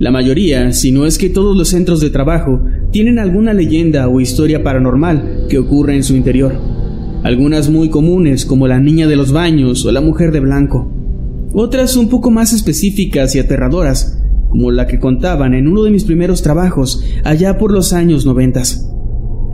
[0.00, 4.18] La mayoría, si no es que todos los centros de trabajo, tienen alguna leyenda o
[4.18, 6.54] historia paranormal que ocurre en su interior.
[7.22, 10.90] Algunas muy comunes como la niña de los baños o la mujer de blanco.
[11.52, 16.04] Otras un poco más específicas y aterradoras, como la que contaban en uno de mis
[16.04, 18.90] primeros trabajos allá por los años noventas.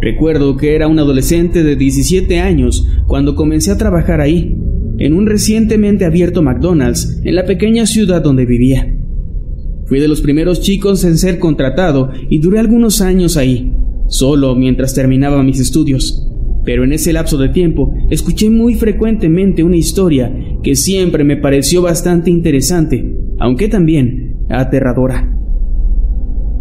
[0.01, 4.57] Recuerdo que era un adolescente de 17 años cuando comencé a trabajar ahí,
[4.99, 8.93] en un recientemente abierto McDonald's en la pequeña ciudad donde vivía.
[9.87, 13.73] Fui de los primeros chicos en ser contratado y duré algunos años ahí,
[14.09, 16.29] solo mientras terminaba mis estudios.
[16.65, 20.35] Pero en ese lapso de tiempo escuché muy frecuentemente una historia
[20.65, 25.33] que siempre me pareció bastante interesante, aunque también aterradora.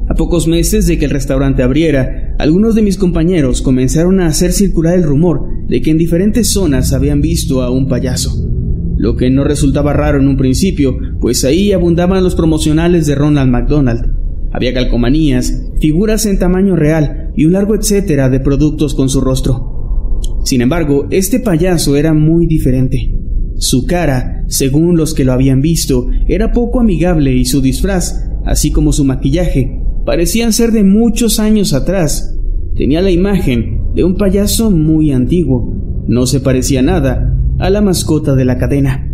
[0.07, 4.51] A pocos meses de que el restaurante abriera, algunos de mis compañeros comenzaron a hacer
[4.51, 8.54] circular el rumor de que en diferentes zonas habían visto a un payaso
[8.97, 13.51] lo que no resultaba raro en un principio, pues ahí abundaban los promocionales de Ronald
[13.51, 14.13] McDonald.
[14.51, 20.21] Había calcomanías, figuras en tamaño real y un largo etcétera de productos con su rostro.
[20.45, 23.13] Sin embargo, este payaso era muy diferente.
[23.57, 28.71] Su cara, según los que lo habían visto, era poco amigable y su disfraz, así
[28.71, 32.37] como su maquillaje, parecían ser de muchos años atrás.
[32.75, 35.73] Tenía la imagen de un payaso muy antiguo.
[36.07, 39.11] No se parecía nada a la mascota de la cadena.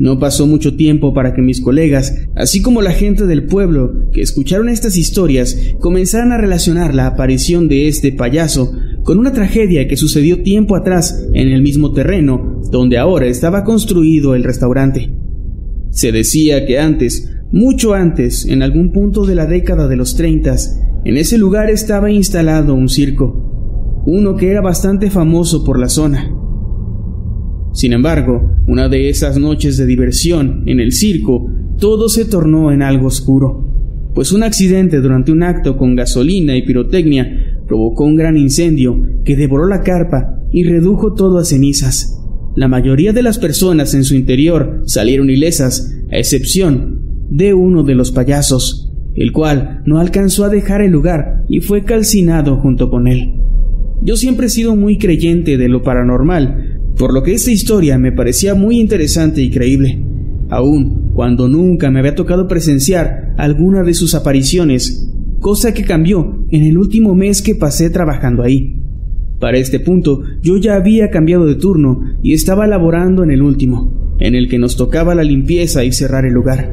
[0.00, 4.22] No pasó mucho tiempo para que mis colegas, así como la gente del pueblo que
[4.22, 8.72] escucharon estas historias, comenzaran a relacionar la aparición de este payaso
[9.04, 14.34] con una tragedia que sucedió tiempo atrás en el mismo terreno donde ahora estaba construido
[14.34, 15.12] el restaurante.
[15.90, 20.56] Se decía que antes, mucho antes, en algún punto de la década de los 30,
[21.04, 26.39] en ese lugar estaba instalado un circo, uno que era bastante famoso por la zona.
[27.72, 32.82] Sin embargo, una de esas noches de diversión en el circo, todo se tornó en
[32.82, 33.70] algo oscuro,
[34.14, 39.36] pues un accidente durante un acto con gasolina y pirotecnia provocó un gran incendio que
[39.36, 42.20] devoró la carpa y redujo todo a cenizas.
[42.56, 47.94] La mayoría de las personas en su interior salieron ilesas, a excepción de uno de
[47.94, 53.06] los payasos, el cual no alcanzó a dejar el lugar y fue calcinado junto con
[53.06, 53.34] él.
[54.02, 58.12] Yo siempre he sido muy creyente de lo paranormal, por lo que esta historia me
[58.12, 60.02] parecía muy interesante y creíble,
[60.48, 66.64] aun cuando nunca me había tocado presenciar alguna de sus apariciones, cosa que cambió en
[66.64, 68.76] el último mes que pasé trabajando ahí.
[69.38, 74.16] Para este punto yo ya había cambiado de turno y estaba laborando en el último,
[74.18, 76.70] en el que nos tocaba la limpieza y cerrar el lugar.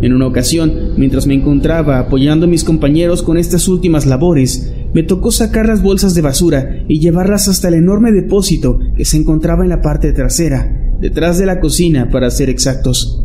[0.00, 5.04] En una ocasión, mientras me encontraba apoyando a mis compañeros con estas últimas labores, me
[5.04, 9.62] tocó sacar las bolsas de basura y llevarlas hasta el enorme depósito que se encontraba
[9.62, 13.24] en la parte trasera, detrás de la cocina para ser exactos.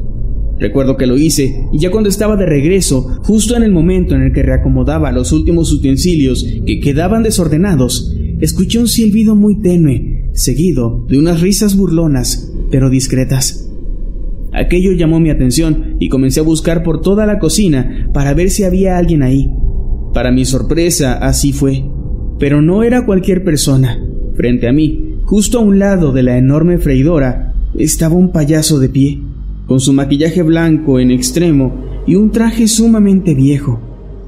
[0.60, 4.22] Recuerdo que lo hice y ya cuando estaba de regreso, justo en el momento en
[4.22, 11.08] el que reacomodaba los últimos utensilios que quedaban desordenados, escuché un silbido muy tenue, seguido
[11.10, 13.68] de unas risas burlonas, pero discretas.
[14.52, 18.64] Aquello llamó mi atención y comencé a buscar por toda la cocina para ver si
[18.64, 19.50] había alguien ahí.
[20.14, 21.84] Para mi sorpresa, así fue.
[22.40, 24.00] Pero no era cualquier persona.
[24.36, 28.90] Frente a mí, justo a un lado de la enorme freidora, estaba un payaso de
[28.90, 29.20] pie,
[29.66, 33.80] con su maquillaje blanco en extremo y un traje sumamente viejo,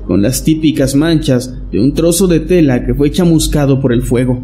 [0.07, 4.41] con las típicas manchas de un trozo de tela que fue chamuscado por el fuego.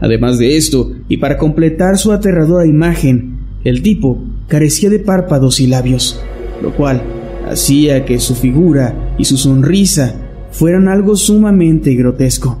[0.00, 5.66] Además de esto, y para completar su aterradora imagen, el tipo carecía de párpados y
[5.66, 6.20] labios,
[6.62, 7.02] lo cual
[7.48, 10.23] hacía que su figura y su sonrisa
[10.54, 12.58] fueran algo sumamente grotesco.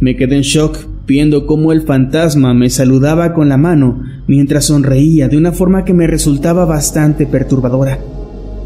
[0.00, 5.28] Me quedé en shock viendo cómo el fantasma me saludaba con la mano mientras sonreía
[5.28, 7.98] de una forma que me resultaba bastante perturbadora.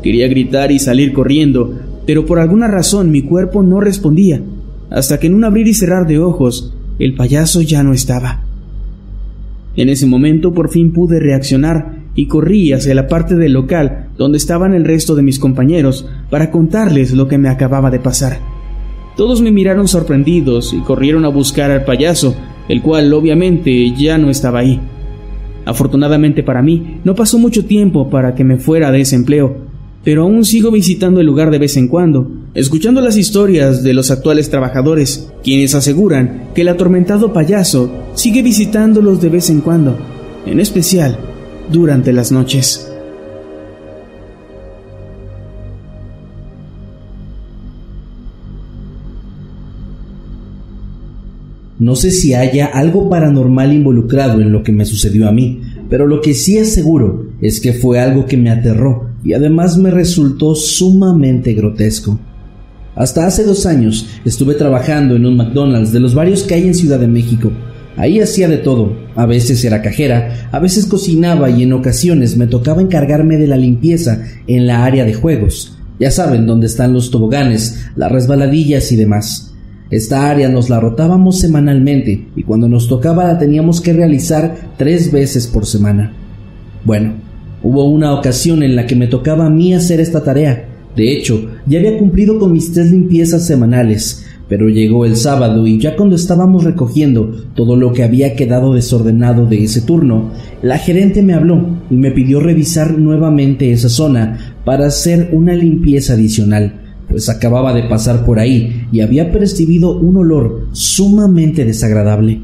[0.02, 4.42] Quería gritar y salir corriendo, pero por alguna razón mi cuerpo no respondía,
[4.90, 8.42] hasta que en un abrir y cerrar de ojos, el payaso ya no estaba.
[9.76, 14.38] En ese momento por fin pude reaccionar y corrí hacia la parte del local donde
[14.38, 18.38] estaban el resto de mis compañeros para contarles lo que me acababa de pasar.
[19.16, 22.34] Todos me miraron sorprendidos y corrieron a buscar al payaso,
[22.68, 24.80] el cual obviamente ya no estaba ahí.
[25.64, 29.56] Afortunadamente para mí, no pasó mucho tiempo para que me fuera de ese empleo,
[30.02, 34.10] pero aún sigo visitando el lugar de vez en cuando, escuchando las historias de los
[34.10, 39.96] actuales trabajadores, quienes aseguran que el atormentado payaso sigue visitándolos de vez en cuando,
[40.46, 41.31] en especial
[41.70, 42.88] durante las noches.
[51.78, 56.06] No sé si haya algo paranormal involucrado en lo que me sucedió a mí, pero
[56.06, 59.90] lo que sí es seguro es que fue algo que me aterró y además me
[59.90, 62.20] resultó sumamente grotesco.
[62.94, 66.74] Hasta hace dos años estuve trabajando en un McDonald's de los varios que hay en
[66.74, 67.50] Ciudad de México.
[67.96, 72.46] Ahí hacía de todo, a veces era cajera, a veces cocinaba y en ocasiones me
[72.46, 75.78] tocaba encargarme de la limpieza en la área de juegos.
[75.98, 79.54] Ya saben dónde están los toboganes, las resbaladillas y demás.
[79.90, 85.12] Esta área nos la rotábamos semanalmente y cuando nos tocaba la teníamos que realizar tres
[85.12, 86.12] veces por semana.
[86.84, 87.12] Bueno,
[87.62, 90.66] hubo una ocasión en la que me tocaba a mí hacer esta tarea.
[90.96, 95.78] De hecho, ya había cumplido con mis tres limpiezas semanales, pero llegó el sábado y
[95.78, 100.30] ya cuando estábamos recogiendo todo lo que había quedado desordenado de ese turno,
[100.62, 106.14] la gerente me habló y me pidió revisar nuevamente esa zona para hacer una limpieza
[106.14, 106.80] adicional
[107.12, 112.40] pues acababa de pasar por ahí y había percibido un olor sumamente desagradable.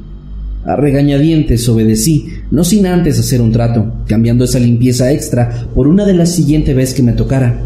[0.66, 6.04] A regañadientes obedecí, no sin antes hacer un trato, cambiando esa limpieza extra por una
[6.04, 7.58] de las siguiente vez que me tocara.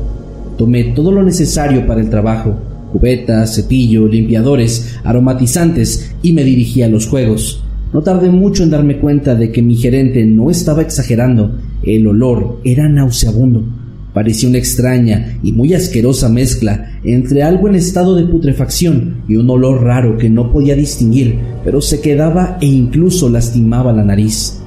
[0.56, 2.60] Tomé todo lo necesario para el trabajo,
[2.92, 7.64] cubetas, cepillo, limpiadores, aromatizantes y me dirigí a los juegos.
[7.92, 12.60] No tardé mucho en darme cuenta de que mi gerente no estaba exagerando, el olor
[12.64, 13.64] era nauseabundo
[14.12, 19.48] Parecía una extraña y muy asquerosa mezcla entre algo en estado de putrefacción y un
[19.48, 24.60] olor raro que no podía distinguir, pero se quedaba e incluso lastimaba la nariz.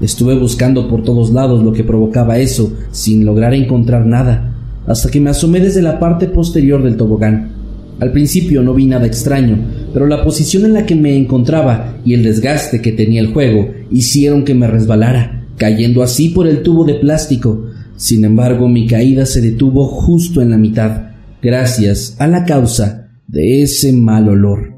[0.00, 4.54] Estuve buscando por todos lados lo que provocaba eso, sin lograr encontrar nada,
[4.86, 7.53] hasta que me asomé desde la parte posterior del tobogán.
[8.00, 9.58] Al principio no vi nada extraño,
[9.92, 13.68] pero la posición en la que me encontraba y el desgaste que tenía el juego
[13.90, 19.24] hicieron que me resbalara, cayendo así por el tubo de plástico, sin embargo, mi caída
[19.24, 24.74] se detuvo justo en la mitad, gracias a la causa de ese mal olor.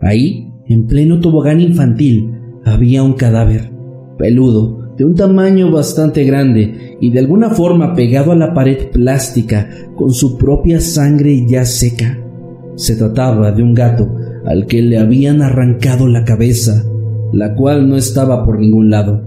[0.00, 2.30] Ahí, en pleno tobogán infantil,
[2.64, 3.72] había un cadáver,
[4.16, 9.68] peludo, de un tamaño bastante grande y de alguna forma pegado a la pared plástica
[9.96, 12.18] con su propia sangre ya seca.
[12.76, 14.08] Se trataba de un gato
[14.44, 16.84] al que le habían arrancado la cabeza,
[17.32, 19.22] la cual no estaba por ningún lado.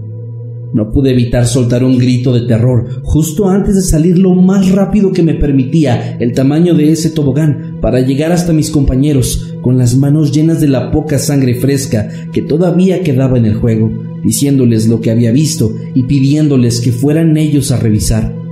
[0.72, 5.12] No pude evitar soltar un grito de terror justo antes de salir lo más rápido
[5.12, 9.96] que me permitía el tamaño de ese tobogán para llegar hasta mis compañeros con las
[9.96, 13.90] manos llenas de la poca sangre fresca que todavía quedaba en el juego,
[14.22, 18.45] diciéndoles lo que había visto y pidiéndoles que fueran ellos a revisar.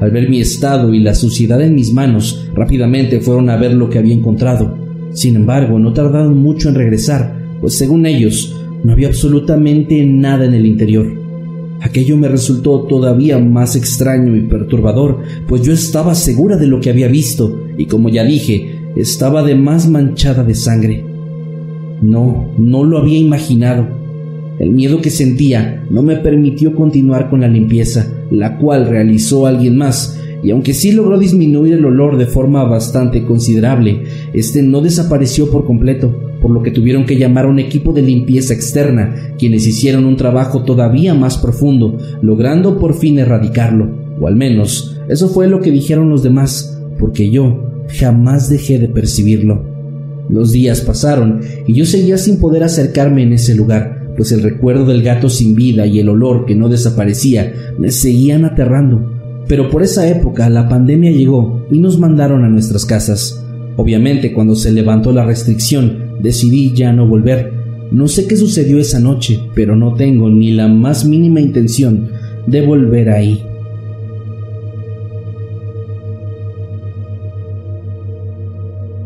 [0.00, 3.88] Al ver mi estado y la suciedad en mis manos, rápidamente fueron a ver lo
[3.88, 4.76] que había encontrado.
[5.12, 10.54] Sin embargo, no tardaron mucho en regresar, pues según ellos, no había absolutamente nada en
[10.54, 11.06] el interior.
[11.80, 16.90] Aquello me resultó todavía más extraño y perturbador, pues yo estaba segura de lo que
[16.90, 21.04] había visto, y como ya dije, estaba de más manchada de sangre.
[22.02, 23.88] No, no lo había imaginado.
[24.58, 29.76] El miedo que sentía no me permitió continuar con la limpieza, la cual realizó alguien
[29.76, 35.50] más, y aunque sí logró disminuir el olor de forma bastante considerable, este no desapareció
[35.50, 39.66] por completo, por lo que tuvieron que llamar a un equipo de limpieza externa, quienes
[39.66, 45.48] hicieron un trabajo todavía más profundo, logrando por fin erradicarlo, o al menos eso fue
[45.48, 49.64] lo que dijeron los demás, porque yo jamás dejé de percibirlo.
[50.28, 54.86] Los días pasaron y yo seguía sin poder acercarme en ese lugar, pues el recuerdo
[54.86, 59.12] del gato sin vida y el olor que no desaparecía me seguían aterrando.
[59.48, 63.44] Pero por esa época la pandemia llegó y nos mandaron a nuestras casas.
[63.76, 67.52] Obviamente cuando se levantó la restricción decidí ya no volver.
[67.92, 72.08] No sé qué sucedió esa noche, pero no tengo ni la más mínima intención
[72.46, 73.44] de volver ahí.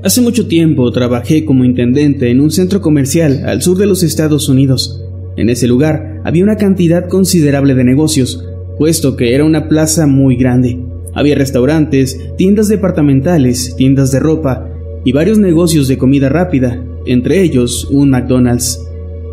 [0.02, 4.48] Hace mucho tiempo trabajé como intendente en un centro comercial al sur de los Estados
[4.48, 5.04] Unidos.
[5.36, 8.42] En ese lugar había una cantidad considerable de negocios,
[8.78, 10.80] puesto que era una plaza muy grande.
[11.12, 14.70] Había restaurantes, tiendas departamentales, tiendas de ropa
[15.04, 18.82] y varios negocios de comida rápida, entre ellos un McDonald's.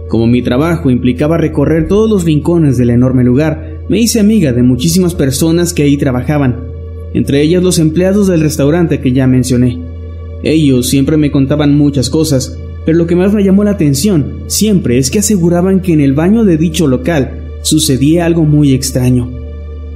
[0.10, 4.64] Como mi trabajo implicaba recorrer todos los rincones del enorme lugar, me hice amiga de
[4.64, 6.60] muchísimas personas que ahí trabajaban,
[7.14, 9.97] entre ellas los empleados del restaurante que ya mencioné.
[10.44, 14.98] Ellos siempre me contaban muchas cosas, pero lo que más me llamó la atención siempre
[14.98, 19.30] es que aseguraban que en el baño de dicho local sucedía algo muy extraño.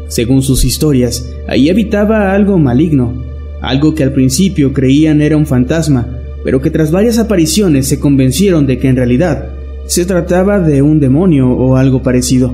[0.08, 3.14] Según sus historias, ahí habitaba algo maligno,
[3.62, 8.68] algo que al principio creían era un fantasma, pero que tras varias apariciones se convencieron
[8.68, 9.54] de que en realidad
[9.86, 12.54] se trataba de un demonio o algo parecido.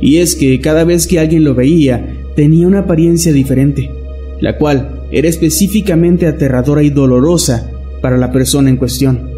[0.00, 3.90] Y es que cada vez que alguien lo veía, tenía una apariencia diferente,
[4.40, 9.30] la cual era específicamente aterradora y dolorosa para la persona en cuestión.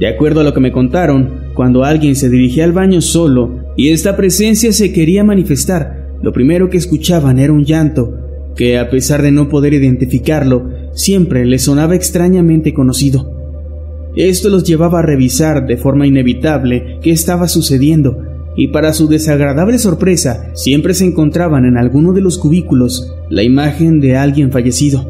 [0.00, 3.90] De acuerdo a lo que me contaron, cuando alguien se dirigía al baño solo y
[3.90, 8.14] esta presencia se quería manifestar, lo primero que escuchaban era un llanto
[8.56, 13.32] que, a pesar de no poder identificarlo, siempre les sonaba extrañamente conocido.
[14.16, 18.22] Esto los llevaba a revisar de forma inevitable qué estaba sucediendo,
[18.58, 24.00] y para su desagradable sorpresa, siempre se encontraban en alguno de los cubículos la imagen
[24.00, 25.08] de alguien fallecido.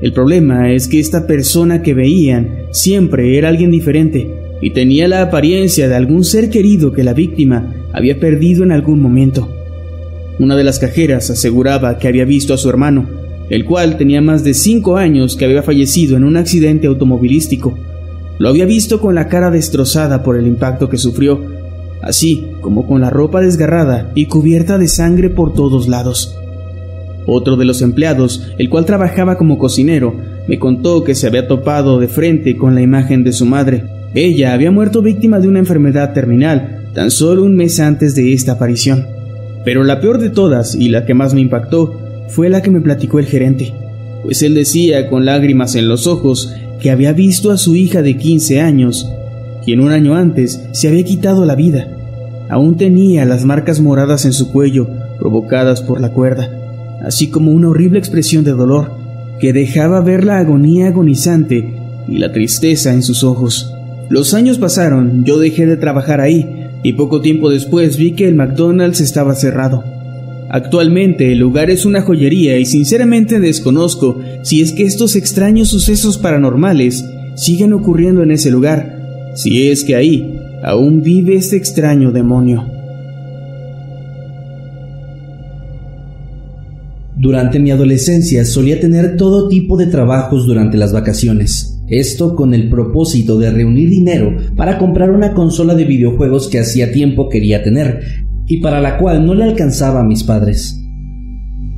[0.00, 4.26] El problema es que esta persona que veían siempre era alguien diferente
[4.62, 9.02] y tenía la apariencia de algún ser querido que la víctima había perdido en algún
[9.02, 9.50] momento.
[10.38, 13.06] Una de las cajeras aseguraba que había visto a su hermano,
[13.50, 17.76] el cual tenía más de cinco años que había fallecido en un accidente automovilístico.
[18.38, 21.60] Lo había visto con la cara destrozada por el impacto que sufrió,
[22.02, 26.36] así como con la ropa desgarrada y cubierta de sangre por todos lados.
[27.26, 30.14] Otro de los empleados, el cual trabajaba como cocinero,
[30.48, 33.84] me contó que se había topado de frente con la imagen de su madre.
[34.14, 38.52] Ella había muerto víctima de una enfermedad terminal tan solo un mes antes de esta
[38.52, 39.06] aparición.
[39.64, 42.80] Pero la peor de todas y la que más me impactó fue la que me
[42.80, 43.72] platicó el gerente,
[44.22, 48.16] pues él decía con lágrimas en los ojos que había visto a su hija de
[48.16, 49.08] 15 años,
[49.64, 51.88] quien un año antes se había quitado la vida.
[52.48, 54.88] Aún tenía las marcas moradas en su cuello
[55.18, 56.62] provocadas por la cuerda
[57.02, 58.92] así como una horrible expresión de dolor
[59.40, 61.74] que dejaba ver la agonía agonizante
[62.08, 63.72] y la tristeza en sus ojos.
[64.08, 68.34] Los años pasaron, yo dejé de trabajar ahí y poco tiempo después vi que el
[68.34, 69.84] McDonald's estaba cerrado.
[70.48, 76.18] Actualmente el lugar es una joyería y sinceramente desconozco si es que estos extraños sucesos
[76.18, 77.04] paranormales
[77.34, 79.01] siguen ocurriendo en ese lugar,
[79.34, 82.64] si es que ahí aún vive este extraño demonio.
[87.16, 91.80] Durante mi adolescencia solía tener todo tipo de trabajos durante las vacaciones.
[91.88, 96.90] Esto con el propósito de reunir dinero para comprar una consola de videojuegos que hacía
[96.90, 98.00] tiempo quería tener
[98.46, 100.81] y para la cual no le alcanzaba a mis padres.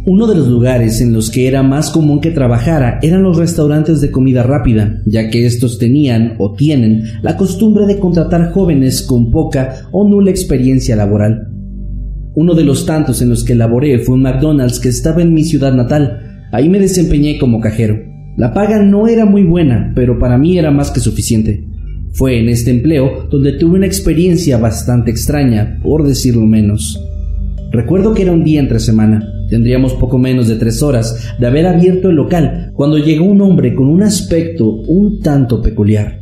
[0.07, 4.03] Uno de los lugares en los que era más común que trabajara eran los restaurantes
[4.03, 9.31] de comida rápida, ya que estos tenían o tienen la costumbre de contratar jóvenes con
[9.31, 11.49] poca o nula experiencia laboral.
[12.35, 15.43] Uno de los tantos en los que laboré fue un McDonald's que estaba en mi
[15.43, 16.49] ciudad natal.
[16.53, 17.97] Ahí me desempeñé como cajero.
[18.37, 21.65] La paga no era muy buena, pero para mí era más que suficiente.
[22.13, 27.01] Fue en este empleo donde tuve una experiencia bastante extraña, por decirlo menos.
[27.73, 29.27] Recuerdo que era un día entre semana.
[29.55, 33.73] Tendríamos poco menos de tres horas de haber abierto el local cuando llegó un hombre
[33.73, 36.19] con un aspecto un tanto peculiar.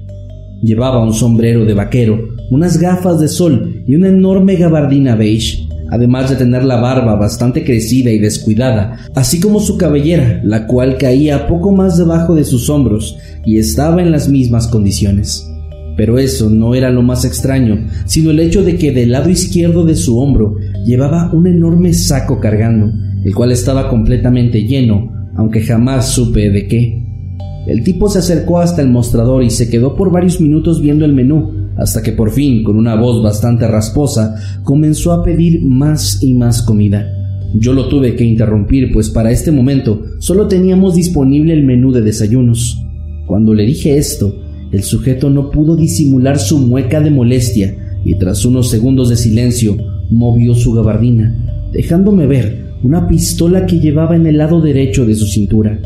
[0.62, 6.28] Llevaba un sombrero de vaquero, unas gafas de sol y una enorme gabardina beige además
[6.28, 11.46] de tener la barba bastante crecida y descuidada, así como su cabellera, la cual caía
[11.46, 15.50] poco más debajo de sus hombros y estaba en las mismas condiciones.
[15.96, 19.84] Pero eso no era lo más extraño, sino el hecho de que del lado izquierdo
[19.84, 22.92] de su hombro llevaba un enorme saco cargando,
[23.24, 27.02] el cual estaba completamente lleno, aunque jamás supe de qué.
[27.66, 31.12] El tipo se acercó hasta el mostrador y se quedó por varios minutos viendo el
[31.12, 36.34] menú, hasta que por fin, con una voz bastante rasposa, comenzó a pedir más y
[36.34, 37.06] más comida.
[37.54, 42.02] Yo lo tuve que interrumpir, pues para este momento solo teníamos disponible el menú de
[42.02, 42.82] desayunos.
[43.26, 44.34] Cuando le dije esto,
[44.72, 49.76] el sujeto no pudo disimular su mueca de molestia y tras unos segundos de silencio
[50.10, 55.26] movió su gabardina, dejándome ver una pistola que llevaba en el lado derecho de su
[55.26, 55.78] cintura.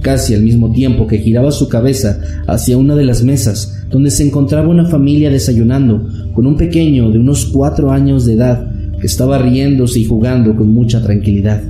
[0.00, 4.24] Casi al mismo tiempo que giraba su cabeza hacia una de las mesas, donde se
[4.24, 9.38] encontraba una familia desayunando, con un pequeño de unos cuatro años de edad, que estaba
[9.38, 11.62] riéndose y jugando con mucha tranquilidad.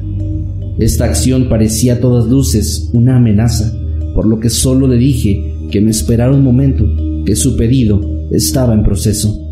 [0.78, 3.73] Esta acción parecía a todas luces una amenaza,
[4.14, 6.87] por lo que solo le dije que me esperara un momento,
[7.25, 9.42] que su pedido estaba en proceso.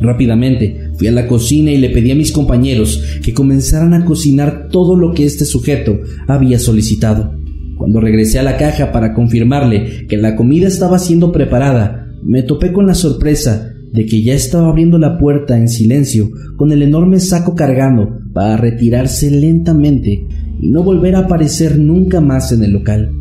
[0.00, 4.68] Rápidamente fui a la cocina y le pedí a mis compañeros que comenzaran a cocinar
[4.70, 7.34] todo lo que este sujeto había solicitado.
[7.76, 12.72] Cuando regresé a la caja para confirmarle que la comida estaba siendo preparada, me topé
[12.72, 17.20] con la sorpresa de que ya estaba abriendo la puerta en silencio con el enorme
[17.20, 20.26] saco cargando para retirarse lentamente
[20.60, 23.12] y no volver a aparecer nunca más en el local.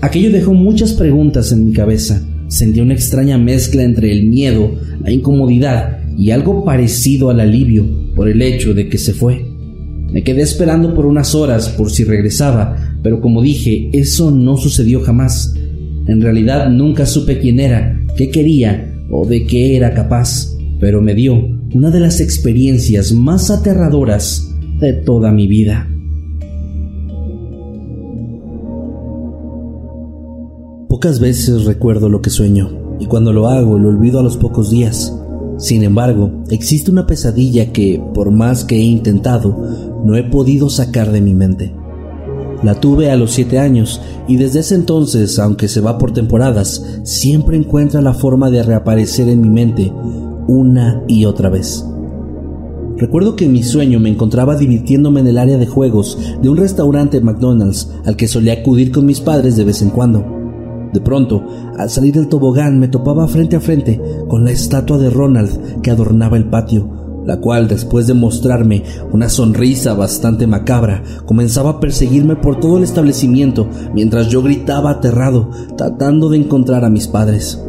[0.00, 2.20] Aquello dejó muchas preguntas en mi cabeza.
[2.48, 8.28] Sentí una extraña mezcla entre el miedo, la incomodidad y algo parecido al alivio por
[8.28, 9.44] el hecho de que se fue.
[10.12, 15.00] Me quedé esperando por unas horas por si regresaba, pero como dije, eso no sucedió
[15.00, 15.54] jamás.
[16.06, 21.14] En realidad nunca supe quién era, qué quería o de qué era capaz, pero me
[21.14, 21.34] dio
[21.72, 25.88] una de las experiencias más aterradoras de toda mi vida.
[30.88, 34.70] Pocas veces recuerdo lo que sueño, y cuando lo hago lo olvido a los pocos
[34.70, 35.12] días.
[35.56, 39.56] Sin embargo, existe una pesadilla que, por más que he intentado,
[40.04, 41.74] no he podido sacar de mi mente.
[42.62, 47.00] La tuve a los siete años y desde ese entonces, aunque se va por temporadas,
[47.02, 49.92] siempre encuentra la forma de reaparecer en mi mente
[50.48, 51.84] una y otra vez.
[52.96, 56.56] Recuerdo que en mi sueño me encontraba divirtiéndome en el área de juegos de un
[56.56, 60.33] restaurante McDonald's al que solía acudir con mis padres de vez en cuando.
[60.94, 61.44] De pronto,
[61.76, 65.90] al salir del tobogán me topaba frente a frente con la estatua de Ronald que
[65.90, 66.88] adornaba el patio,
[67.26, 72.84] la cual, después de mostrarme una sonrisa bastante macabra, comenzaba a perseguirme por todo el
[72.84, 77.60] establecimiento mientras yo gritaba aterrado, tratando de encontrar a mis padres.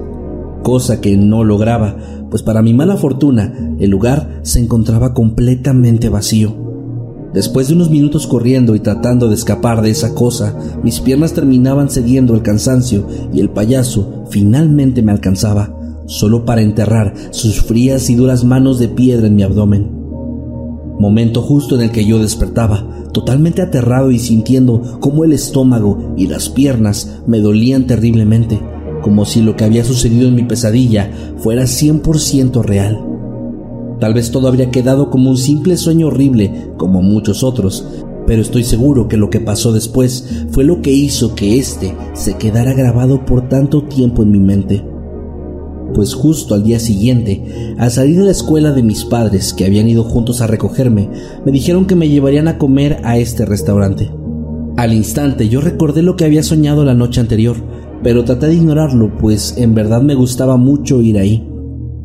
[0.61, 1.97] Cosa que no lograba,
[2.29, 6.64] pues para mi mala fortuna, el lugar se encontraba completamente vacío.
[7.35, 11.89] Después de unos minutos corriendo y tratando de escapar de esa cosa, mis piernas terminaban
[11.89, 18.15] cediendo el cansancio y el payaso finalmente me alcanzaba, solo para enterrar sus frías y
[18.15, 19.91] duras manos de piedra en mi abdomen.
[20.97, 26.27] Momento justo en el que yo despertaba, totalmente aterrado y sintiendo cómo el estómago y
[26.27, 28.61] las piernas me dolían terriblemente,
[29.01, 33.14] como si lo que había sucedido en mi pesadilla fuera 100% real.
[33.99, 37.85] Tal vez todo habría quedado como un simple sueño horrible, como muchos otros,
[38.27, 42.37] pero estoy seguro que lo que pasó después fue lo que hizo que éste se
[42.37, 44.83] quedara grabado por tanto tiempo en mi mente.
[45.93, 49.87] Pues justo al día siguiente, al salir de la escuela de mis padres, que habían
[49.87, 51.09] ido juntos a recogerme,
[51.45, 54.11] me dijeron que me llevarían a comer a este restaurante.
[54.75, 57.55] Al instante yo recordé lo que había soñado la noche anterior,
[58.03, 61.47] pero traté de ignorarlo, pues en verdad me gustaba mucho ir ahí.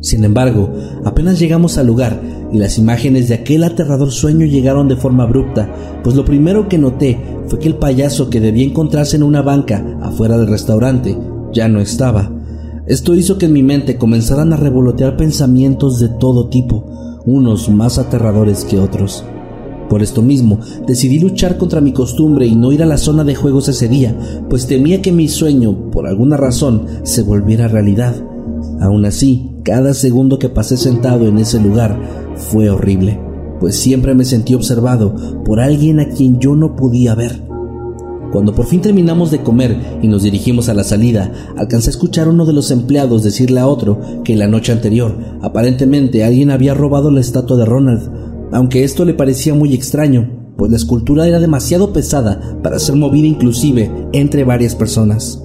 [0.01, 0.73] Sin embargo,
[1.05, 2.19] apenas llegamos al lugar
[2.51, 5.71] y las imágenes de aquel aterrador sueño llegaron de forma abrupta,
[6.03, 9.99] pues lo primero que noté fue que el payaso que debía encontrarse en una banca
[10.01, 11.15] afuera del restaurante
[11.53, 12.31] ya no estaba.
[12.87, 17.99] Esto hizo que en mi mente comenzaran a revolotear pensamientos de todo tipo, unos más
[17.99, 19.23] aterradores que otros.
[19.87, 23.35] Por esto mismo, decidí luchar contra mi costumbre y no ir a la zona de
[23.35, 24.17] juegos ese día,
[24.49, 28.15] pues temía que mi sueño, por alguna razón, se volviera realidad.
[28.79, 31.99] Aún así, cada segundo que pasé sentado en ese lugar
[32.35, 33.19] fue horrible,
[33.59, 37.43] pues siempre me sentí observado por alguien a quien yo no podía ver.
[38.31, 42.27] Cuando por fin terminamos de comer y nos dirigimos a la salida, alcancé a escuchar
[42.27, 46.73] a uno de los empleados decirle a otro que la noche anterior aparentemente alguien había
[46.73, 48.09] robado la estatua de Ronald,
[48.53, 53.27] aunque esto le parecía muy extraño, pues la escultura era demasiado pesada para ser movida
[53.27, 55.43] inclusive entre varias personas.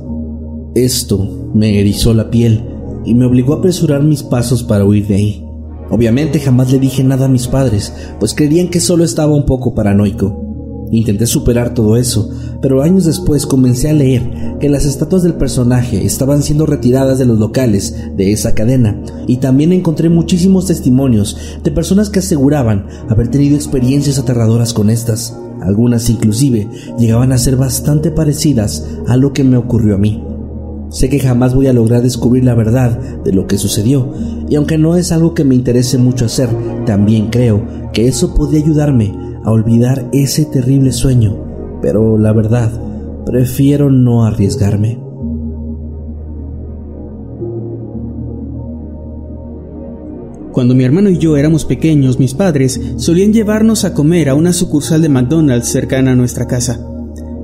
[0.75, 2.76] Esto me erizó la piel
[3.07, 5.47] y me obligó a apresurar mis pasos para huir de ahí.
[5.91, 9.75] Obviamente jamás le dije nada a mis padres, pues creían que solo estaba un poco
[9.75, 10.43] paranoico.
[10.91, 12.31] Intenté superar todo eso,
[12.63, 17.27] pero años después comencé a leer que las estatuas del personaje estaban siendo retiradas de
[17.27, 23.29] los locales de esa cadena, y también encontré muchísimos testimonios de personas que aseguraban haber
[23.29, 25.37] tenido experiencias aterradoras con estas.
[25.61, 30.23] Algunas inclusive llegaban a ser bastante parecidas a lo que me ocurrió a mí.
[30.89, 34.13] Sé que jamás voy a lograr descubrir la verdad de lo que sucedió,
[34.49, 36.49] y aunque no es algo que me interese mucho hacer,
[36.87, 39.13] también creo que eso podría ayudarme
[39.45, 41.37] a olvidar ese terrible sueño,
[41.83, 42.71] pero la verdad,
[43.25, 45.07] prefiero no arriesgarme.
[50.53, 54.55] Cuando mi hermano y yo éramos pequeños, mis padres solían llevarnos a comer a una
[54.55, 56.96] sucursal de McDonald's cercana a nuestra casa.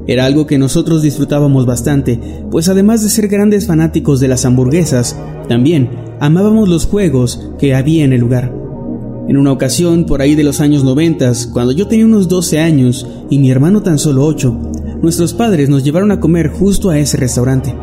[0.07, 2.19] Era algo que nosotros disfrutábamos bastante,
[2.51, 5.17] pues además de ser grandes fanáticos de las hamburguesas,
[5.49, 8.53] también amábamos los juegos que había en el lugar.
[9.29, 13.07] En una ocasión, por ahí de los años 90, cuando yo tenía unos 12 años
[13.31, 17.17] y mi hermano tan solo 8, nuestros padres nos llevaron a comer justo a ese
[17.17, 17.75] restaurante.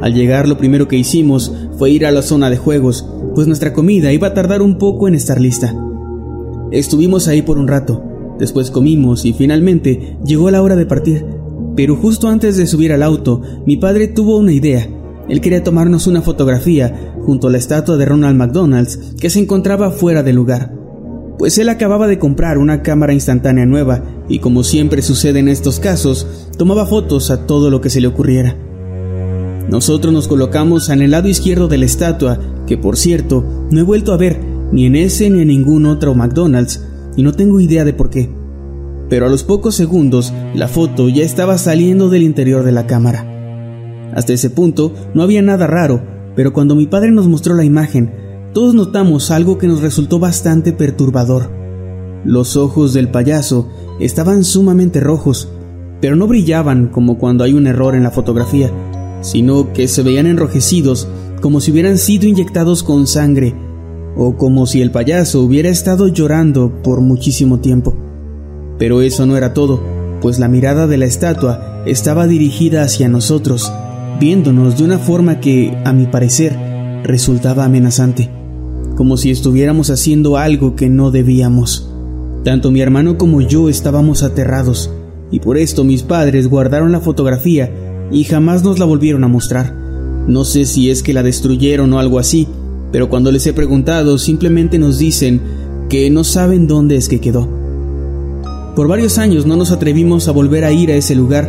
[0.00, 3.72] Al llegar lo primero que hicimos fue ir a la zona de juegos, pues nuestra
[3.72, 5.74] comida iba a tardar un poco en estar lista.
[6.72, 8.02] Estuvimos ahí por un rato,
[8.38, 11.24] después comimos y finalmente llegó la hora de partir,
[11.76, 14.88] pero justo antes de subir al auto, mi padre tuvo una idea.
[15.28, 19.90] Él quería tomarnos una fotografía junto a la estatua de Ronald McDonald's que se encontraba
[19.90, 20.74] fuera del lugar.
[21.38, 25.80] Pues él acababa de comprar una cámara instantánea nueva y como siempre sucede en estos
[25.80, 28.56] casos, tomaba fotos a todo lo que se le ocurriera.
[29.68, 33.82] Nosotros nos colocamos en el lado izquierdo de la estatua, que por cierto, no he
[33.82, 34.38] vuelto a ver
[34.72, 36.84] ni en ese ni en ningún otro McDonald's,
[37.16, 38.30] y no tengo idea de por qué.
[39.08, 43.30] Pero a los pocos segundos, la foto ya estaba saliendo del interior de la cámara.
[44.14, 46.02] Hasta ese punto no había nada raro,
[46.36, 48.12] pero cuando mi padre nos mostró la imagen,
[48.52, 51.50] todos notamos algo que nos resultó bastante perturbador.
[52.24, 53.68] Los ojos del payaso
[54.00, 55.48] estaban sumamente rojos,
[56.00, 58.70] pero no brillaban como cuando hay un error en la fotografía,
[59.20, 61.08] sino que se veían enrojecidos
[61.40, 63.54] como si hubieran sido inyectados con sangre
[64.16, 67.96] o como si el payaso hubiera estado llorando por muchísimo tiempo.
[68.78, 69.80] Pero eso no era todo,
[70.20, 73.72] pues la mirada de la estatua estaba dirigida hacia nosotros,
[74.18, 76.56] viéndonos de una forma que, a mi parecer,
[77.04, 78.30] resultaba amenazante,
[78.96, 81.90] como si estuviéramos haciendo algo que no debíamos.
[82.42, 84.90] Tanto mi hermano como yo estábamos aterrados,
[85.30, 87.70] y por esto mis padres guardaron la fotografía
[88.10, 89.74] y jamás nos la volvieron a mostrar.
[90.28, 92.48] No sé si es que la destruyeron o algo así,
[92.92, 95.40] pero cuando les he preguntado simplemente nos dicen
[95.88, 97.63] que no saben dónde es que quedó.
[98.74, 101.48] Por varios años no nos atrevimos a volver a ir a ese lugar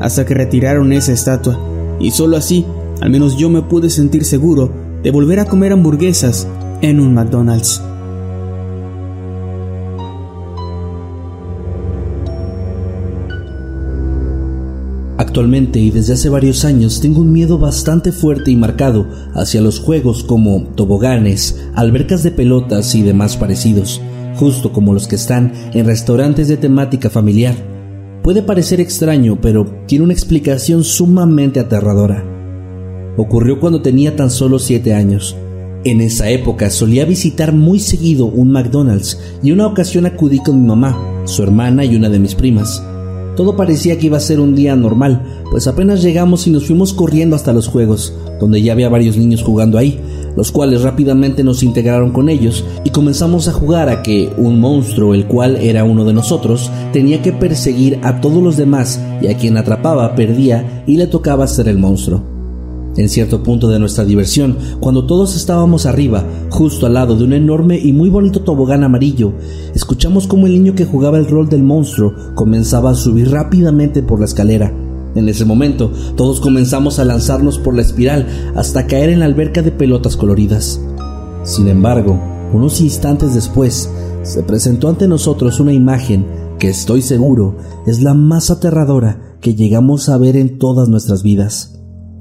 [0.00, 1.58] hasta que retiraron esa estatua,
[1.98, 2.66] y solo así,
[3.00, 4.70] al menos yo me pude sentir seguro
[5.02, 6.46] de volver a comer hamburguesas
[6.82, 7.80] en un McDonald's.
[15.16, 19.80] Actualmente y desde hace varios años tengo un miedo bastante fuerte y marcado hacia los
[19.80, 24.02] juegos como toboganes, albercas de pelotas y demás parecidos,
[24.36, 27.54] justo como los que están en restaurantes de temática familiar.
[28.22, 32.24] Puede parecer extraño, pero tiene una explicación sumamente aterradora.
[33.16, 35.36] Ocurrió cuando tenía tan solo 7 años.
[35.84, 40.66] En esa época solía visitar muy seguido un McDonald's y una ocasión acudí con mi
[40.66, 42.82] mamá, su hermana y una de mis primas.
[43.36, 46.92] Todo parecía que iba a ser un día normal, pues apenas llegamos y nos fuimos
[46.92, 50.00] corriendo hasta los juegos, donde ya había varios niños jugando ahí,
[50.36, 55.14] los cuales rápidamente nos integraron con ellos y comenzamos a jugar a que un monstruo,
[55.14, 59.36] el cual era uno de nosotros, tenía que perseguir a todos los demás y a
[59.36, 62.36] quien atrapaba perdía y le tocaba ser el monstruo.
[62.96, 67.34] En cierto punto de nuestra diversión, cuando todos estábamos arriba, justo al lado de un
[67.34, 69.34] enorme y muy bonito tobogán amarillo,
[69.74, 74.20] escuchamos como el niño que jugaba el rol del monstruo comenzaba a subir rápidamente por
[74.20, 74.72] la escalera.
[75.14, 79.62] En ese momento, todos comenzamos a lanzarnos por la espiral hasta caer en la alberca
[79.62, 80.80] de pelotas coloridas.
[81.42, 82.20] Sin embargo,
[82.52, 83.90] unos instantes después,
[84.22, 86.26] se presentó ante nosotros una imagen
[86.58, 91.80] que estoy seguro es la más aterradora que llegamos a ver en todas nuestras vidas.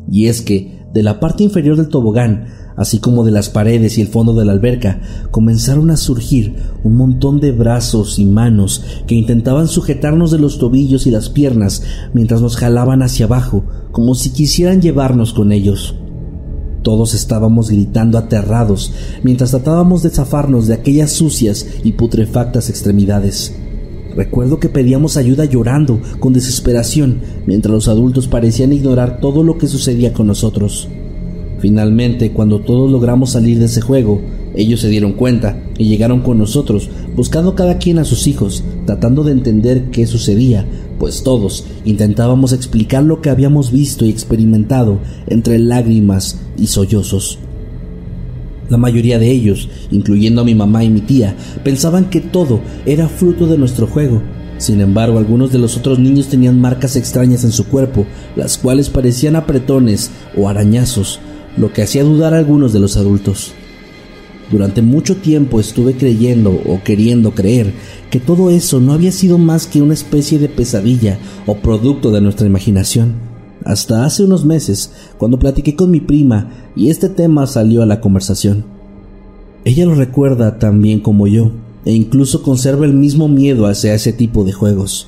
[0.10, 2.46] Y es que, de la parte inferior del tobogán,
[2.78, 6.56] así como de las paredes y el fondo de la alberca, comenzaron a surgir
[6.86, 11.84] un montón de brazos y manos que intentaban sujetarnos de los tobillos y las piernas
[12.14, 15.96] mientras nos jalaban hacia abajo, como si quisieran llevarnos con ellos.
[16.82, 23.54] Todos estábamos gritando aterrados mientras tratábamos de zafarnos de aquellas sucias y putrefactas extremidades.
[24.16, 29.68] Recuerdo que pedíamos ayuda llorando, con desesperación, mientras los adultos parecían ignorar todo lo que
[29.68, 30.88] sucedía con nosotros.
[31.60, 34.22] Finalmente, cuando todos logramos salir de ese juego,
[34.56, 39.24] ellos se dieron cuenta y llegaron con nosotros, buscando cada quien a sus hijos, tratando
[39.24, 40.66] de entender qué sucedía,
[40.98, 47.40] pues todos intentábamos explicar lo que habíamos visto y experimentado entre lágrimas y sollozos.
[48.70, 53.08] La mayoría de ellos, incluyendo a mi mamá y mi tía, pensaban que todo era
[53.08, 54.24] fruto de nuestro juego.
[54.58, 58.90] Sin embargo, algunos de los otros niños tenían marcas extrañas en su cuerpo, las cuales
[58.90, 61.20] parecían apretones o arañazos,
[61.58, 63.54] lo que hacía dudar a algunos de los adultos.
[64.52, 67.74] Durante mucho tiempo estuve creyendo o queriendo creer
[68.10, 72.22] que todo eso no había sido más que una especie de pesadilla o producto de
[72.22, 73.25] nuestra imaginación
[73.66, 78.00] hasta hace unos meses, cuando platiqué con mi prima y este tema salió a la
[78.00, 78.64] conversación.
[79.66, 81.52] Ella lo recuerda tan bien como yo,
[81.84, 85.08] e incluso conserva el mismo miedo hacia ese tipo de juegos.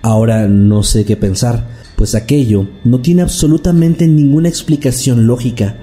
[0.00, 5.76] Ahora no sé qué pensar, pues aquello no tiene absolutamente ninguna explicación lógica.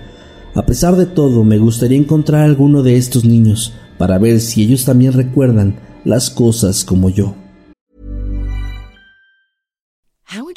[0.55, 4.63] A pesar de todo, me gustaría encontrar a alguno de estos niños, para ver si
[4.63, 7.35] ellos también recuerdan las cosas como yo.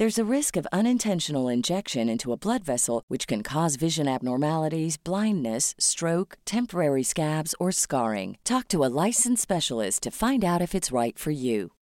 [0.00, 4.96] There's a risk of unintentional injection into a blood vessel, which can cause vision abnormalities,
[4.96, 8.38] blindness, stroke, temporary scabs, or scarring.
[8.42, 11.72] Talk to a licensed specialist to find out if it's right for you.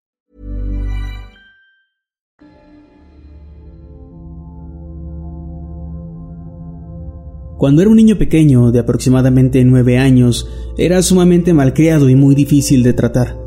[7.56, 12.82] Cuando era un niño pequeño, de aproximadamente nueve años, era sumamente malcriado y muy difícil
[12.82, 13.38] de tratar.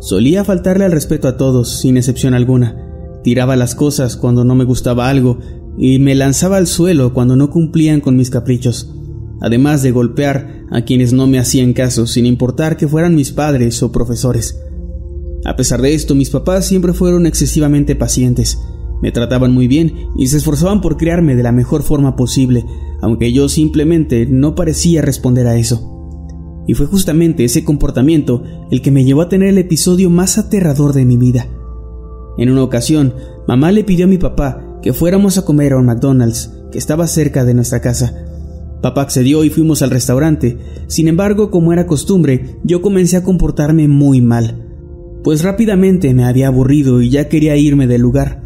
[0.00, 2.91] Solía faltarle al respeto a todos, sin excepción alguna.
[3.22, 5.38] Tiraba las cosas cuando no me gustaba algo
[5.78, 8.92] y me lanzaba al suelo cuando no cumplían con mis caprichos,
[9.40, 13.82] además de golpear a quienes no me hacían caso, sin importar que fueran mis padres
[13.82, 14.58] o profesores.
[15.44, 18.58] A pesar de esto, mis papás siempre fueron excesivamente pacientes,
[19.02, 22.64] me trataban muy bien y se esforzaban por criarme de la mejor forma posible,
[23.00, 25.88] aunque yo simplemente no parecía responder a eso.
[26.68, 30.92] Y fue justamente ese comportamiento el que me llevó a tener el episodio más aterrador
[30.92, 31.48] de mi vida.
[32.38, 33.14] En una ocasión,
[33.46, 37.06] mamá le pidió a mi papá que fuéramos a comer a un McDonald's que estaba
[37.06, 38.26] cerca de nuestra casa.
[38.82, 40.58] Papá accedió y fuimos al restaurante.
[40.88, 44.62] Sin embargo, como era costumbre, yo comencé a comportarme muy mal,
[45.22, 48.42] pues rápidamente me había aburrido y ya quería irme del lugar.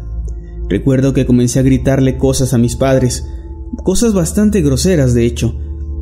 [0.69, 3.25] Recuerdo que comencé a gritarle cosas a mis padres,
[3.83, 5.55] cosas bastante groseras de hecho.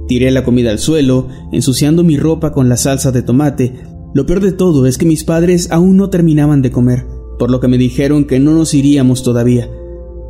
[0.07, 3.73] Tiré la comida al suelo, ensuciando mi ropa con la salsa de tomate.
[4.13, 7.05] Lo peor de todo es que mis padres aún no terminaban de comer,
[7.37, 9.69] por lo que me dijeron que no nos iríamos todavía.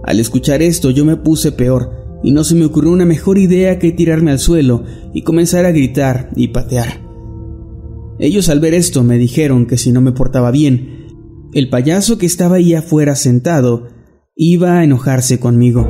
[0.03, 3.77] Al escuchar esto yo me puse peor, y no se me ocurrió una mejor idea
[3.77, 7.01] que tirarme al suelo y comenzar a gritar y patear.
[8.17, 11.05] Ellos al ver esto me dijeron que si no me portaba bien,
[11.53, 13.89] el payaso que estaba ahí afuera sentado
[14.35, 15.87] iba a enojarse conmigo.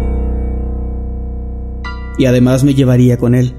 [2.18, 3.54] Y además me llevaría con él.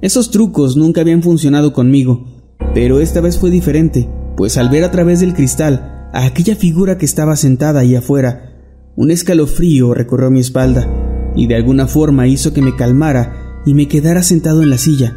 [0.00, 2.24] Esos trucos nunca habían funcionado conmigo,
[2.72, 6.98] pero esta vez fue diferente, pues al ver a través del cristal a aquella figura
[6.98, 8.54] que estaba sentada ahí afuera,
[8.96, 10.88] un escalofrío recorrió mi espalda
[11.36, 15.16] y de alguna forma hizo que me calmara y me quedara sentado en la silla,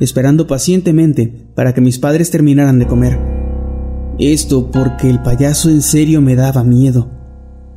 [0.00, 3.18] esperando pacientemente para que mis padres terminaran de comer.
[4.18, 7.10] Esto porque el payaso en serio me daba miedo.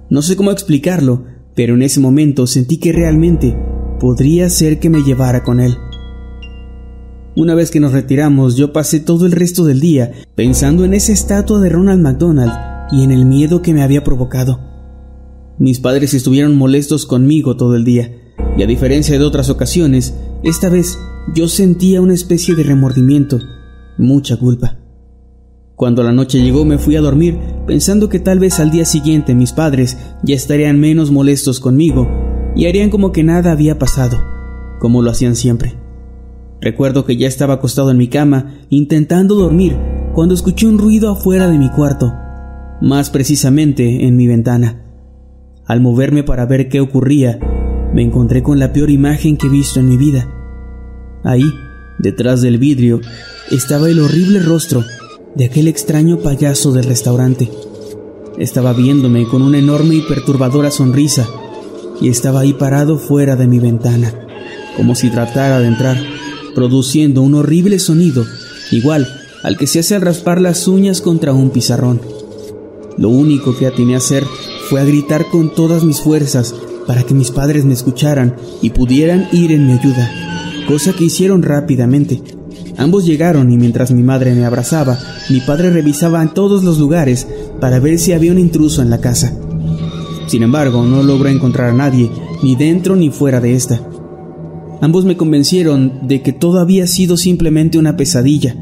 [0.10, 1.26] No sé cómo explicarlo,
[1.56, 3.56] pero en ese momento sentí que realmente
[4.00, 5.78] podría ser que me llevara con él.
[7.34, 11.14] Una vez que nos retiramos, yo pasé todo el resto del día pensando en esa
[11.14, 12.52] estatua de Ronald McDonald
[12.92, 14.60] y en el miedo que me había provocado.
[15.58, 18.12] Mis padres estuvieron molestos conmigo todo el día,
[18.58, 20.14] y a diferencia de otras ocasiones,
[20.44, 21.00] esta vez
[21.34, 23.40] yo sentía una especie de remordimiento,
[23.98, 24.80] mucha culpa.
[25.78, 29.36] Cuando la noche llegó me fui a dormir pensando que tal vez al día siguiente
[29.36, 32.10] mis padres ya estarían menos molestos conmigo
[32.58, 34.22] y harían como que nada había pasado,
[34.80, 35.81] como lo hacían siempre.
[36.62, 39.76] Recuerdo que ya estaba acostado en mi cama intentando dormir
[40.14, 42.14] cuando escuché un ruido afuera de mi cuarto,
[42.82, 44.84] más precisamente en mi ventana.
[45.66, 47.40] Al moverme para ver qué ocurría,
[47.94, 50.30] me encontré con la peor imagen que he visto en mi vida.
[51.24, 51.44] Ahí,
[51.98, 53.02] detrás del vidrio,
[53.50, 54.84] estaba el horrible rostro
[55.36, 57.50] de aquel extraño payaso del restaurante.
[58.38, 61.28] Estaba viéndome con una enorme y perturbadora sonrisa
[62.00, 64.14] y estaba ahí parado fuera de mi ventana,
[64.78, 65.98] como si tratara de entrar,
[66.54, 68.26] produciendo un horrible sonido,
[68.72, 69.08] igual
[69.44, 72.02] al que se hace al raspar las uñas contra un pizarrón.
[72.98, 74.24] Lo único que atiné a hacer
[74.70, 76.54] fue a gritar con todas mis fuerzas
[76.86, 80.12] para que mis padres me escucharan y pudieran ir en mi ayuda,
[80.68, 82.22] cosa que hicieron rápidamente.
[82.78, 84.98] Ambos llegaron y mientras mi madre me abrazaba,
[85.30, 87.28] mi padre revisaba en todos los lugares
[87.60, 89.38] para ver si había un intruso en la casa.
[90.28, 92.10] Sin embargo, no logró encontrar a nadie,
[92.42, 93.82] ni dentro ni fuera de esta.
[94.82, 98.56] Ambos me convencieron de que todo había sido simplemente una pesadilla,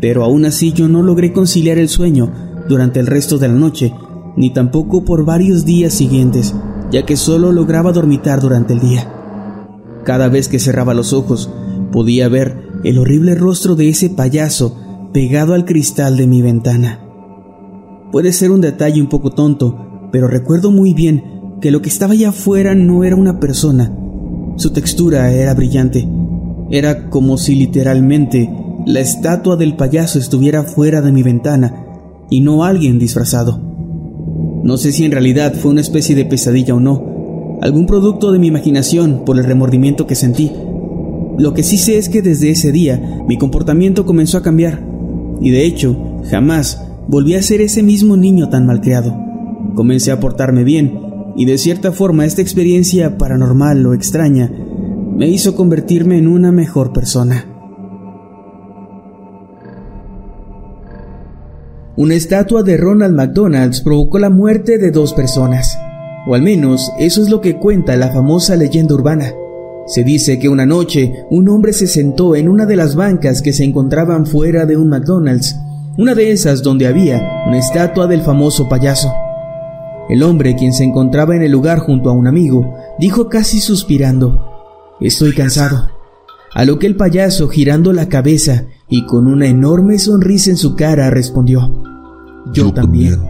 [0.00, 2.32] pero aún así yo no logré conciliar el sueño
[2.68, 3.92] durante el resto de la noche,
[4.36, 6.54] ni tampoco por varios días siguientes,
[6.92, 9.12] ya que solo lograba dormitar durante el día.
[10.04, 11.50] Cada vez que cerraba los ojos,
[11.90, 14.78] podía ver el horrible rostro de ese payaso
[15.12, 17.00] pegado al cristal de mi ventana.
[18.12, 22.12] Puede ser un detalle un poco tonto, pero recuerdo muy bien que lo que estaba
[22.12, 24.05] allá afuera no era una persona.
[24.56, 26.08] Su textura era brillante.
[26.70, 28.50] Era como si literalmente
[28.86, 31.84] la estatua del payaso estuviera fuera de mi ventana
[32.30, 33.60] y no alguien disfrazado.
[34.62, 38.38] No sé si en realidad fue una especie de pesadilla o no, algún producto de
[38.38, 40.50] mi imaginación por el remordimiento que sentí.
[41.38, 44.82] Lo que sí sé es que desde ese día mi comportamiento comenzó a cambiar,
[45.40, 45.96] y de hecho
[46.30, 49.16] jamás volví a ser ese mismo niño tan malcriado.
[49.74, 51.05] Comencé a portarme bien,
[51.36, 54.50] y de cierta forma esta experiencia paranormal o extraña
[55.16, 57.46] me hizo convertirme en una mejor persona.
[61.96, 65.78] Una estatua de Ronald McDonald's provocó la muerte de dos personas,
[66.26, 69.32] o al menos eso es lo que cuenta la famosa leyenda urbana.
[69.86, 73.54] Se dice que una noche un hombre se sentó en una de las bancas que
[73.54, 75.56] se encontraban fuera de un McDonald's,
[75.96, 79.10] una de esas donde había una estatua del famoso payaso.
[80.08, 84.40] El hombre, quien se encontraba en el lugar junto a un amigo, dijo casi suspirando,
[85.00, 85.90] Estoy cansado.
[86.54, 90.76] A lo que el payaso, girando la cabeza, y con una enorme sonrisa en su
[90.76, 91.82] cara respondió,
[92.52, 93.20] Yo, también.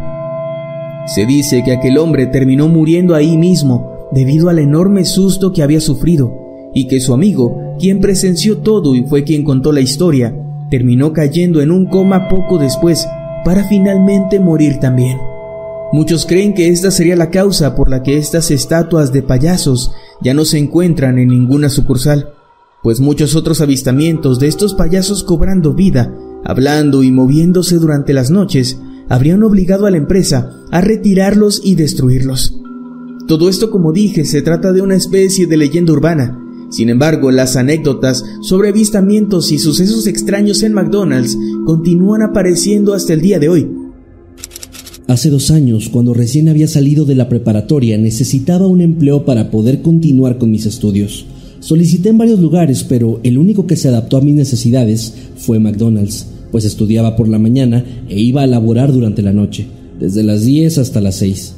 [1.06, 5.80] Se dice que aquel hombre terminó muriendo ahí mismo debido al enorme susto que había
[5.80, 6.32] sufrido
[6.74, 10.34] y que su amigo, quien presenció todo y fue quien contó la historia,
[10.70, 13.08] terminó cayendo en un coma poco después
[13.44, 15.18] para finalmente morir también.
[15.92, 20.34] Muchos creen que esta sería la causa por la que estas estatuas de payasos ya
[20.34, 22.32] no se encuentran en ninguna sucursal
[22.86, 28.78] pues muchos otros avistamientos de estos payasos cobrando vida, hablando y moviéndose durante las noches,
[29.08, 32.60] habrían obligado a la empresa a retirarlos y destruirlos.
[33.26, 36.40] Todo esto, como dije, se trata de una especie de leyenda urbana.
[36.70, 43.20] Sin embargo, las anécdotas sobre avistamientos y sucesos extraños en McDonald's continúan apareciendo hasta el
[43.20, 43.75] día de hoy.
[45.08, 49.80] Hace dos años, cuando recién había salido de la preparatoria, necesitaba un empleo para poder
[49.80, 51.26] continuar con mis estudios.
[51.60, 56.26] Solicité en varios lugares, pero el único que se adaptó a mis necesidades fue McDonald's,
[56.50, 59.66] pues estudiaba por la mañana e iba a laborar durante la noche,
[60.00, 61.54] desde las 10 hasta las 6.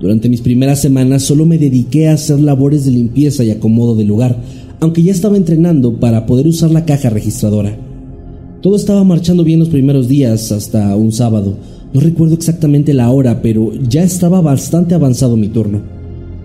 [0.00, 4.08] Durante mis primeras semanas solo me dediqué a hacer labores de limpieza y acomodo del
[4.08, 4.40] lugar,
[4.78, 7.76] aunque ya estaba entrenando para poder usar la caja registradora.
[8.62, 11.56] Todo estaba marchando bien los primeros días hasta un sábado.
[11.92, 15.82] No recuerdo exactamente la hora, pero ya estaba bastante avanzado mi turno.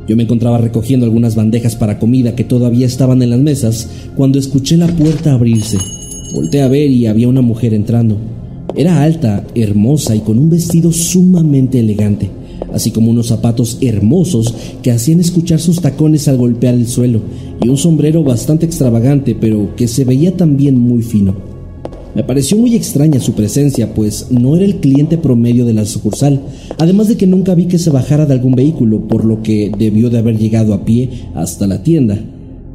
[0.05, 4.39] Yo me encontraba recogiendo algunas bandejas para comida que todavía estaban en las mesas cuando
[4.39, 5.77] escuché la puerta abrirse.
[6.33, 8.17] Volté a ver y había una mujer entrando.
[8.75, 12.29] Era alta, hermosa y con un vestido sumamente elegante,
[12.73, 17.21] así como unos zapatos hermosos que hacían escuchar sus tacones al golpear el suelo,
[17.63, 21.56] y un sombrero bastante extravagante, pero que se veía también muy fino.
[22.15, 26.41] Me pareció muy extraña su presencia, pues no era el cliente promedio de la sucursal,
[26.79, 30.09] además de que nunca vi que se bajara de algún vehículo, por lo que debió
[30.09, 32.19] de haber llegado a pie hasta la tienda.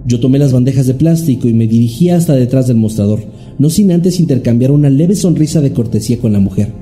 [0.07, 3.21] Yo tomé las bandejas de plástico y me dirigí hasta detrás del mostrador,
[3.59, 6.73] no sin antes intercambiar una leve sonrisa de cortesía con la mujer.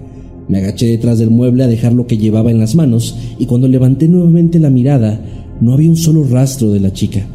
[0.49, 3.69] Me agaché detrás del mueble a dejar lo que llevaba en las manos y cuando
[3.69, 5.21] levanté nuevamente la mirada
[5.61, 7.27] no había un solo rastro de la chica.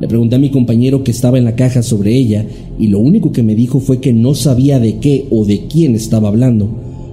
[0.00, 2.46] Le pregunté a mi compañero que estaba en la caja sobre ella
[2.78, 5.94] y lo único que me dijo fue que no sabía de qué o de quién
[5.94, 6.68] estaba hablando.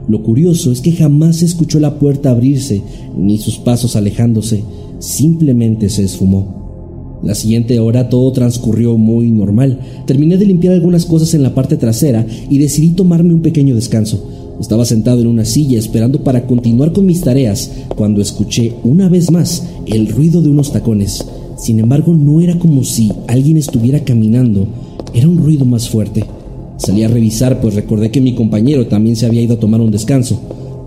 [0.08, 2.82] Lo curioso es que jamás escuchó la puerta abrirse
[3.18, 4.64] ni sus pasos alejándose,
[5.00, 7.20] simplemente se esfumó.
[7.24, 9.80] La siguiente hora todo transcurrió muy normal.
[10.06, 14.24] Terminé de limpiar algunas cosas en la parte trasera y decidí tomarme un pequeño descanso.
[14.62, 19.30] Estaba sentado en una silla esperando para continuar con mis tareas cuando escuché una vez
[19.30, 21.26] más el ruido de unos tacones.
[21.58, 24.68] Sin embargo, no era como si alguien estuviera caminando,
[25.14, 26.24] era un ruido más fuerte.
[26.78, 29.90] Salí a revisar, pues recordé que mi compañero también se había ido a tomar un
[29.90, 30.40] descanso,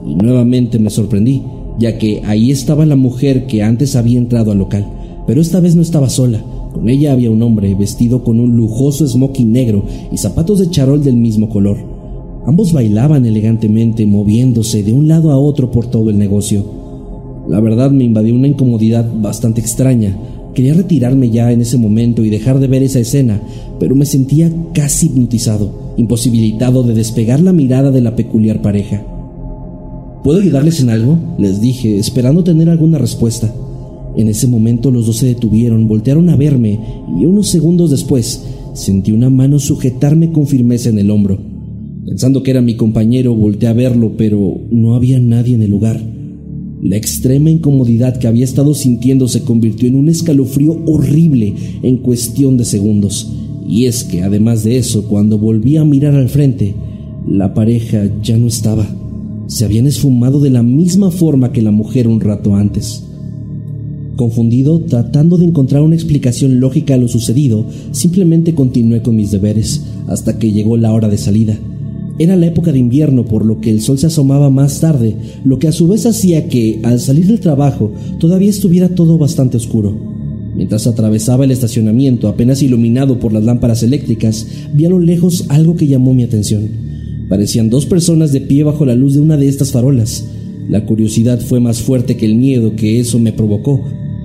[0.07, 1.43] y nuevamente me sorprendí,
[1.79, 4.87] ya que ahí estaba la mujer que antes había entrado al local,
[5.27, 6.41] pero esta vez no estaba sola.
[6.73, 11.03] Con ella había un hombre vestido con un lujoso smoking negro y zapatos de charol
[11.03, 11.79] del mismo color.
[12.47, 16.65] Ambos bailaban elegantemente, moviéndose de un lado a otro por todo el negocio.
[17.49, 20.17] La verdad me invadió una incomodidad bastante extraña,
[20.55, 23.41] Quería retirarme ya en ese momento y dejar de ver esa escena,
[23.79, 29.05] pero me sentía casi hipnotizado, imposibilitado de despegar la mirada de la peculiar pareja.
[30.25, 31.19] ¿Puedo ayudarles en algo?
[31.39, 33.55] les dije, esperando tener alguna respuesta.
[34.17, 36.81] En ese momento los dos se detuvieron, voltearon a verme
[37.19, 38.43] y unos segundos después
[38.75, 41.39] sentí una mano sujetarme con firmeza en el hombro.
[42.05, 46.01] Pensando que era mi compañero, volteé a verlo, pero no había nadie en el lugar.
[46.83, 52.57] La extrema incomodidad que había estado sintiendo se convirtió en un escalofrío horrible en cuestión
[52.57, 53.31] de segundos.
[53.69, 56.75] Y es que, además de eso, cuando volví a mirar al frente,
[57.29, 58.87] la pareja ya no estaba.
[59.47, 63.05] Se habían esfumado de la misma forma que la mujer un rato antes.
[64.17, 69.85] Confundido, tratando de encontrar una explicación lógica a lo sucedido, simplemente continué con mis deberes
[70.09, 71.59] hasta que llegó la hora de salida.
[72.21, 75.59] Era la época de invierno, por lo que el sol se asomaba más tarde, lo
[75.59, 79.97] que a su vez hacía que, al salir del trabajo, todavía estuviera todo bastante oscuro.
[80.55, 85.77] Mientras atravesaba el estacionamiento, apenas iluminado por las lámparas eléctricas, vi a lo lejos algo
[85.77, 86.69] que llamó mi atención.
[87.31, 90.27] Parecían dos personas de pie bajo la luz de una de estas farolas.
[90.69, 93.83] La curiosidad fue más fuerte que el miedo que eso me provocó,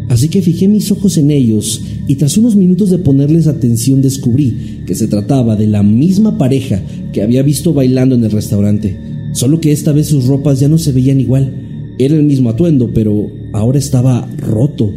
[0.10, 4.82] Así que fijé mis ojos en ellos y tras unos minutos de ponerles atención descubrí
[4.86, 6.82] que se trataba de la misma pareja
[7.12, 8.98] que había visto bailando en el restaurante,
[9.34, 11.54] solo que esta vez sus ropas ya no se veían igual.
[11.98, 14.94] Era el mismo atuendo, pero ahora estaba roto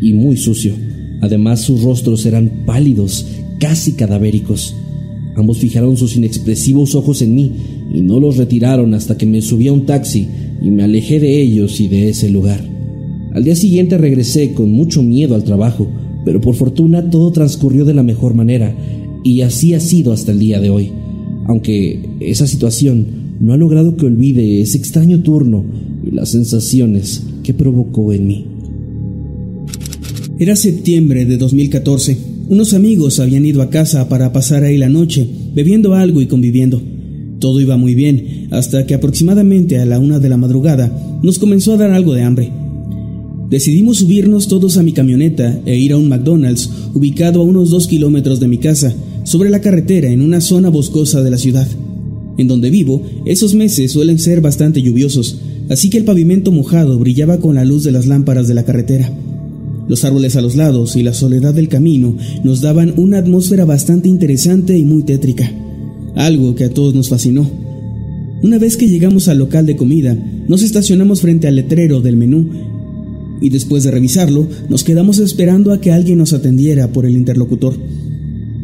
[0.00, 0.74] y muy sucio.
[1.20, 3.26] Además sus rostros eran pálidos,
[3.58, 4.74] casi cadavéricos.
[5.36, 7.52] Ambos fijaron sus inexpresivos ojos en mí
[7.92, 10.28] y no los retiraron hasta que me subí a un taxi
[10.60, 12.79] y me alejé de ellos y de ese lugar.
[13.32, 15.88] Al día siguiente regresé con mucho miedo al trabajo,
[16.24, 18.74] pero por fortuna todo transcurrió de la mejor manera,
[19.22, 20.90] y así ha sido hasta el día de hoy,
[21.46, 23.06] aunque esa situación
[23.40, 25.64] no ha logrado que olvide ese extraño turno
[26.04, 28.46] y las sensaciones que provocó en mí.
[30.38, 32.16] Era septiembre de 2014.
[32.48, 36.82] Unos amigos habían ido a casa para pasar ahí la noche, bebiendo algo y conviviendo.
[37.38, 41.74] Todo iba muy bien, hasta que aproximadamente a la una de la madrugada nos comenzó
[41.74, 42.52] a dar algo de hambre.
[43.50, 47.88] Decidimos subirnos todos a mi camioneta e ir a un McDonald's ubicado a unos dos
[47.88, 48.94] kilómetros de mi casa,
[49.24, 51.66] sobre la carretera en una zona boscosa de la ciudad.
[52.38, 57.38] En donde vivo, esos meses suelen ser bastante lluviosos, así que el pavimento mojado brillaba
[57.38, 59.12] con la luz de las lámparas de la carretera.
[59.88, 64.08] Los árboles a los lados y la soledad del camino nos daban una atmósfera bastante
[64.08, 65.52] interesante y muy tétrica,
[66.14, 67.50] algo que a todos nos fascinó.
[68.44, 72.69] Una vez que llegamos al local de comida, nos estacionamos frente al letrero del menú
[73.40, 77.74] y después de revisarlo nos quedamos esperando a que alguien nos atendiera por el interlocutor.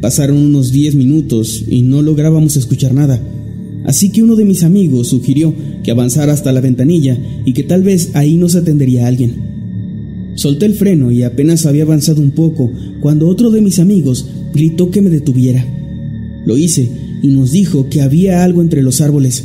[0.00, 3.20] Pasaron unos 10 minutos y no lográbamos escuchar nada,
[3.84, 7.82] así que uno de mis amigos sugirió que avanzara hasta la ventanilla y que tal
[7.82, 9.34] vez ahí nos atendería alguien.
[10.34, 12.70] Solté el freno y apenas había avanzado un poco
[13.00, 15.66] cuando otro de mis amigos gritó que me detuviera.
[16.44, 16.90] Lo hice
[17.22, 19.44] y nos dijo que había algo entre los árboles.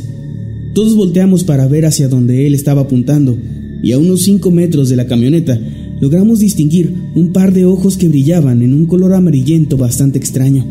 [0.74, 3.38] Todos volteamos para ver hacia donde él estaba apuntando
[3.82, 5.58] y a unos 5 metros de la camioneta
[6.00, 10.64] logramos distinguir un par de ojos que brillaban en un color amarillento bastante extraño.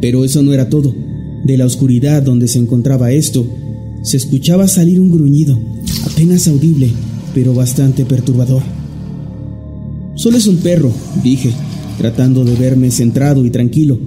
[0.00, 0.94] Pero eso no era todo.
[1.44, 3.46] De la oscuridad donde se encontraba esto,
[4.02, 5.58] se escuchaba salir un gruñido,
[6.04, 6.90] apenas audible,
[7.34, 8.62] pero bastante perturbador.
[10.14, 11.50] Solo es un perro, dije,
[11.98, 13.98] tratando de verme centrado y tranquilo,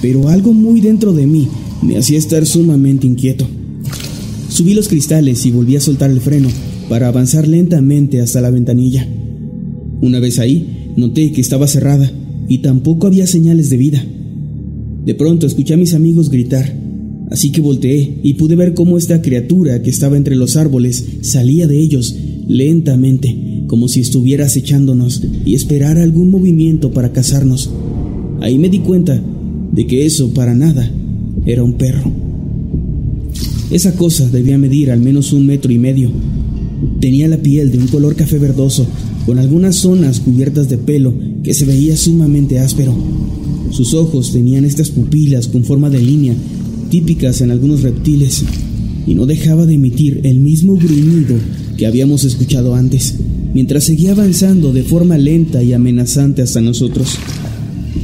[0.00, 1.48] pero algo muy dentro de mí
[1.82, 3.46] me hacía estar sumamente inquieto.
[4.48, 6.48] Subí los cristales y volví a soltar el freno,
[6.90, 9.06] para avanzar lentamente hasta la ventanilla.
[10.02, 12.10] Una vez ahí, noté que estaba cerrada
[12.48, 14.04] y tampoco había señales de vida.
[15.06, 16.74] De pronto escuché a mis amigos gritar,
[17.30, 21.68] así que volteé y pude ver cómo esta criatura que estaba entre los árboles salía
[21.68, 22.16] de ellos
[22.48, 27.70] lentamente, como si estuviera acechándonos y esperara algún movimiento para cazarnos.
[28.40, 29.22] Ahí me di cuenta
[29.70, 30.90] de que eso para nada
[31.46, 32.10] era un perro.
[33.70, 36.10] Esa cosa debía medir al menos un metro y medio
[37.00, 38.86] Tenía la piel de un color café verdoso,
[39.26, 42.94] con algunas zonas cubiertas de pelo que se veía sumamente áspero.
[43.70, 46.34] Sus ojos tenían estas pupilas con forma de línea,
[46.90, 48.44] típicas en algunos reptiles,
[49.06, 51.36] y no dejaba de emitir el mismo gruñido
[51.76, 53.14] que habíamos escuchado antes,
[53.54, 57.16] mientras seguía avanzando de forma lenta y amenazante hasta nosotros.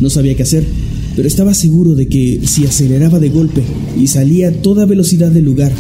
[0.00, 0.66] No sabía qué hacer,
[1.14, 3.62] pero estaba seguro de que si aceleraba de golpe
[3.98, 5.72] y salía a toda velocidad del lugar,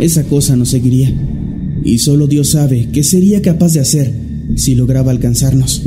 [0.00, 1.12] esa cosa nos seguiría
[1.84, 4.12] y solo Dios sabe qué sería capaz de hacer
[4.56, 5.82] si lograba alcanzarnos.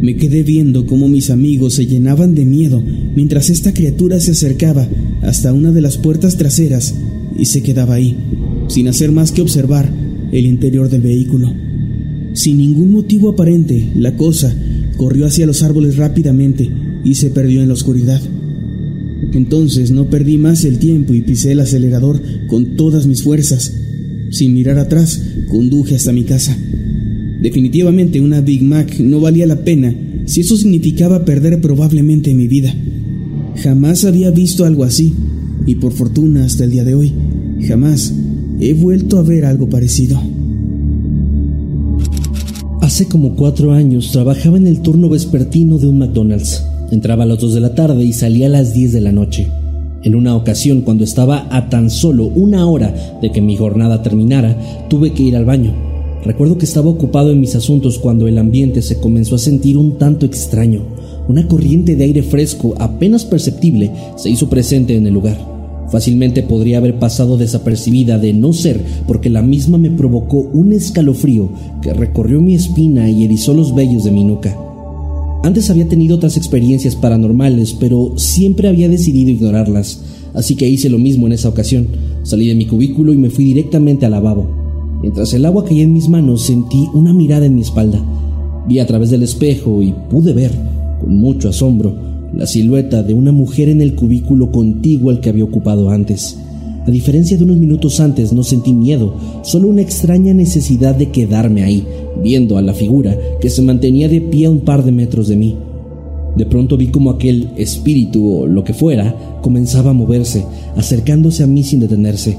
[0.00, 2.82] Me quedé viendo cómo mis amigos se llenaban de miedo
[3.14, 4.86] mientras esta criatura se acercaba
[5.22, 6.94] hasta una de las puertas traseras
[7.38, 8.16] y se quedaba ahí,
[8.68, 9.90] sin hacer más que observar
[10.32, 11.52] el interior del vehículo.
[12.34, 14.54] Sin ningún motivo aparente, la cosa
[14.96, 16.70] corrió hacia los árboles rápidamente
[17.04, 18.20] y se perdió en la oscuridad.
[19.32, 23.83] Entonces no perdí más el tiempo y pisé el acelerador con todas mis fuerzas
[24.34, 26.56] sin mirar atrás, conduje hasta mi casa.
[27.40, 29.94] Definitivamente una Big Mac no valía la pena
[30.26, 32.74] si eso significaba perder probablemente mi vida.
[33.56, 35.14] Jamás había visto algo así,
[35.66, 37.12] y por fortuna hasta el día de hoy,
[37.68, 38.12] jamás
[38.60, 40.20] he vuelto a ver algo parecido.
[42.80, 46.62] Hace como cuatro años trabajaba en el turno vespertino de un McDonald's.
[46.90, 49.48] Entraba a las dos de la tarde y salía a las 10 de la noche.
[50.04, 54.54] En una ocasión, cuando estaba a tan solo una hora de que mi jornada terminara,
[54.88, 55.72] tuve que ir al baño.
[56.22, 59.96] Recuerdo que estaba ocupado en mis asuntos cuando el ambiente se comenzó a sentir un
[59.96, 60.82] tanto extraño.
[61.26, 65.38] Una corriente de aire fresco, apenas perceptible, se hizo presente en el lugar.
[65.90, 71.48] Fácilmente podría haber pasado desapercibida de no ser porque la misma me provocó un escalofrío
[71.80, 74.54] que recorrió mi espina y erizó los vellos de mi nuca.
[75.44, 80.00] Antes había tenido otras experiencias paranormales, pero siempre había decidido ignorarlas,
[80.32, 81.86] así que hice lo mismo en esa ocasión.
[82.22, 84.46] Salí de mi cubículo y me fui directamente al lavabo.
[85.02, 88.02] Mientras el agua caía en mis manos, sentí una mirada en mi espalda.
[88.66, 90.50] Vi a través del espejo y pude ver,
[90.98, 91.94] con mucho asombro,
[92.34, 96.38] la silueta de una mujer en el cubículo contiguo al que había ocupado antes.
[96.86, 101.62] A diferencia de unos minutos antes, no sentí miedo, solo una extraña necesidad de quedarme
[101.62, 101.86] ahí,
[102.22, 105.36] viendo a la figura que se mantenía de pie a un par de metros de
[105.36, 105.56] mí.
[106.36, 110.44] De pronto vi como aquel espíritu o lo que fuera comenzaba a moverse,
[110.76, 112.36] acercándose a mí sin detenerse.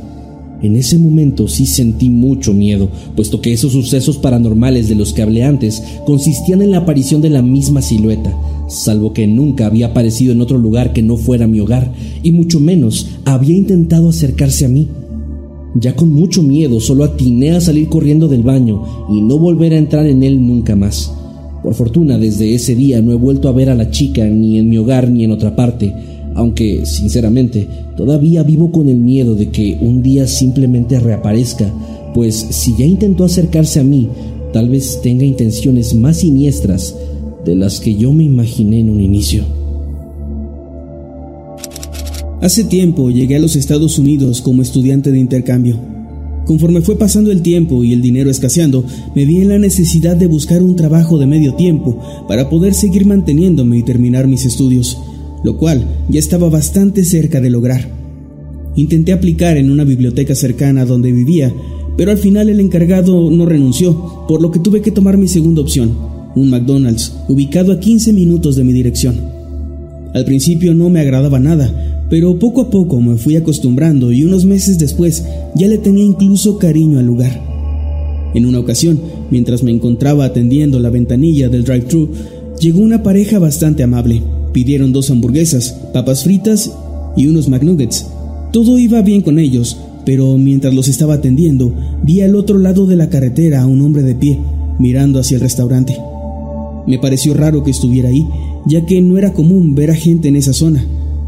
[0.62, 5.22] En ese momento sí sentí mucho miedo, puesto que esos sucesos paranormales de los que
[5.22, 8.36] hablé antes consistían en la aparición de la misma silueta,
[8.68, 11.92] salvo que nunca había aparecido en otro lugar que no fuera mi hogar,
[12.24, 14.88] y mucho menos había intentado acercarse a mí.
[15.76, 19.78] Ya con mucho miedo solo atiné a salir corriendo del baño y no volver a
[19.78, 21.14] entrar en él nunca más.
[21.62, 24.70] Por fortuna, desde ese día no he vuelto a ver a la chica ni en
[24.70, 25.94] mi hogar ni en otra parte,
[26.36, 31.74] aunque, sinceramente, todavía vivo con el miedo de que un día simplemente reaparezca,
[32.14, 34.10] pues si ya intentó acercarse a mí,
[34.54, 36.96] tal vez tenga intenciones más siniestras
[37.46, 39.44] de las que yo me imaginé en un inicio.
[42.42, 45.80] Hace tiempo llegué a los Estados Unidos como estudiante de intercambio.
[46.46, 50.28] Conforme fue pasando el tiempo y el dinero escaseando, me vi en la necesidad de
[50.28, 54.98] buscar un trabajo de medio tiempo para poder seguir manteniéndome y terminar mis estudios,
[55.46, 57.88] lo cual ya estaba bastante cerca de lograr.
[58.76, 61.54] Intenté aplicar en una biblioteca cercana donde vivía,
[61.96, 65.62] pero al final el encargado no renunció, por lo que tuve que tomar mi segunda
[65.62, 65.92] opción,
[66.36, 69.22] un McDonald's, ubicado a 15 minutos de mi dirección.
[70.16, 74.46] Al principio no me agradaba nada, pero poco a poco me fui acostumbrando y unos
[74.46, 75.26] meses después
[75.56, 77.40] ya le tenía incluso cariño al lugar.
[78.34, 82.10] En una ocasión, mientras me encontraba atendiendo la ventanilla del drive-thru,
[82.60, 84.24] llegó una pareja bastante amable.
[84.56, 86.72] Pidieron dos hamburguesas, papas fritas
[87.16, 88.08] y unos McNuggets.
[88.52, 92.96] Todo iba bien con ellos, pero mientras los estaba atendiendo, vi al otro lado de
[92.96, 94.40] la carretera a un hombre de pie,
[94.80, 95.98] mirando hacia el restaurante.
[96.88, 98.26] Me pareció raro que estuviera ahí,
[98.66, 100.86] ya que no era común ver a gente en esa zona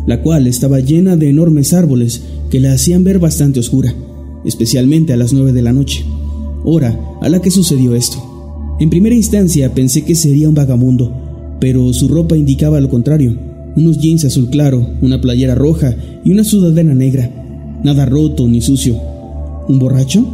[0.08, 3.94] la cual estaba llena de enormes árboles que la hacían ver bastante oscura,
[4.46, 6.06] especialmente a las nueve de la noche,
[6.64, 8.76] hora a la que sucedió esto.
[8.80, 11.12] En primera instancia pensé que sería un vagabundo,
[11.60, 13.36] pero su ropa indicaba lo contrario,
[13.76, 17.30] unos jeans azul claro, una playera roja y una sudadera negra,
[17.84, 19.00] nada roto ni sucio.
[19.68, 20.26] ¿Un borracho?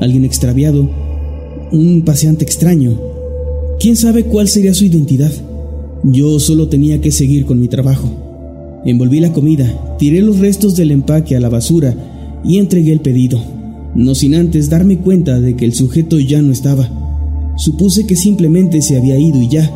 [0.00, 0.88] ¿Alguien extraviado?
[1.72, 2.98] ¿Un paseante extraño?
[3.80, 5.32] ¿Quién sabe cuál sería su identidad?
[6.04, 8.08] Yo solo tenía que seguir con mi trabajo.
[8.84, 11.94] Envolví la comida, tiré los restos del empaque a la basura
[12.44, 13.40] y entregué el pedido,
[13.94, 16.88] no sin antes darme cuenta de que el sujeto ya no estaba.
[17.56, 19.72] Supuse que simplemente se había ido y ya.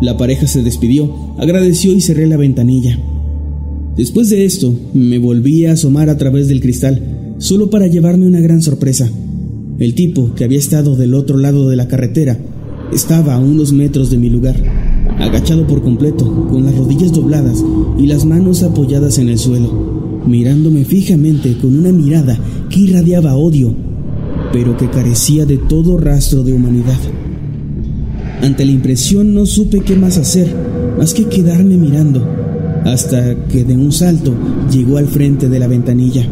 [0.00, 2.98] La pareja se despidió, agradeció y cerré la ventanilla.
[3.96, 8.40] Después de esto, me volví a asomar a través del cristal, solo para llevarme una
[8.40, 9.10] gran sorpresa.
[9.78, 12.38] El tipo, que había estado del otro lado de la carretera,
[12.92, 14.56] estaba a unos metros de mi lugar
[15.18, 17.64] agachado por completo, con las rodillas dobladas
[17.98, 22.38] y las manos apoyadas en el suelo, mirándome fijamente con una mirada
[22.68, 23.74] que irradiaba odio,
[24.52, 26.98] pero que carecía de todo rastro de humanidad.
[28.42, 30.54] Ante la impresión no supe qué más hacer,
[30.98, 32.26] más que quedarme mirando,
[32.84, 34.34] hasta que de un salto
[34.70, 36.26] llegó al frente de la ventanilla.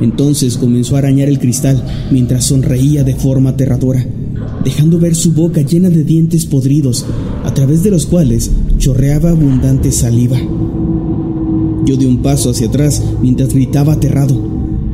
[0.00, 4.04] Entonces comenzó a arañar el cristal mientras sonreía de forma aterradora
[4.64, 7.04] dejando ver su boca llena de dientes podridos,
[7.44, 10.38] a través de los cuales chorreaba abundante saliva.
[11.84, 14.40] Yo di un paso hacia atrás mientras gritaba aterrado,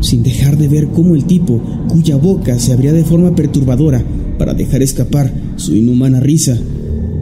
[0.00, 4.04] sin dejar de ver cómo el tipo, cuya boca se abría de forma perturbadora
[4.48, 6.56] para dejar escapar su inhumana risa,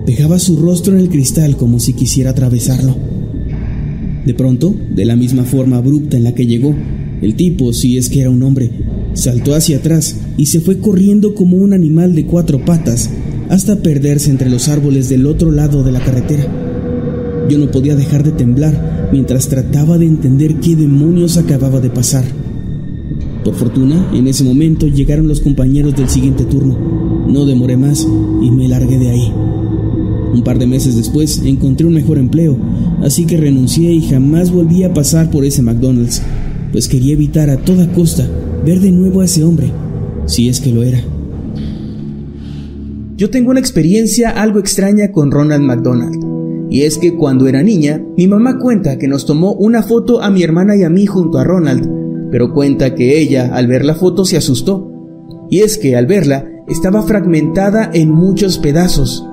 [0.06, 2.96] pegaba su rostro en el cristal como si quisiera atravesarlo.
[4.24, 6.72] De pronto, de la misma forma abrupta en la que llegó,
[7.20, 8.70] el tipo, si es que era un hombre,
[9.14, 13.10] saltó hacia atrás y se fue corriendo como un animal de cuatro patas
[13.48, 16.46] hasta perderse entre los árboles del otro lado de la carretera.
[17.50, 22.24] Yo no podía dejar de temblar mientras trataba de entender qué demonios acababa de pasar.
[23.46, 27.15] Por fortuna, en ese momento llegaron los compañeros del siguiente turno.
[27.28, 28.06] No demoré más
[28.42, 29.32] y me largué de ahí.
[30.32, 32.56] Un par de meses después encontré un mejor empleo,
[33.02, 36.22] así que renuncié y jamás volví a pasar por ese McDonald's,
[36.72, 38.28] pues quería evitar a toda costa
[38.64, 39.72] ver de nuevo a ese hombre,
[40.26, 41.00] si es que lo era.
[43.16, 46.22] Yo tengo una experiencia algo extraña con Ronald McDonald.
[46.68, 50.30] Y es que cuando era niña, mi mamá cuenta que nos tomó una foto a
[50.30, 51.88] mi hermana y a mí junto a Ronald,
[52.30, 54.92] pero cuenta que ella al ver la foto se asustó.
[55.48, 59.24] Y es que al verla estaba fragmentada en muchos pedazos,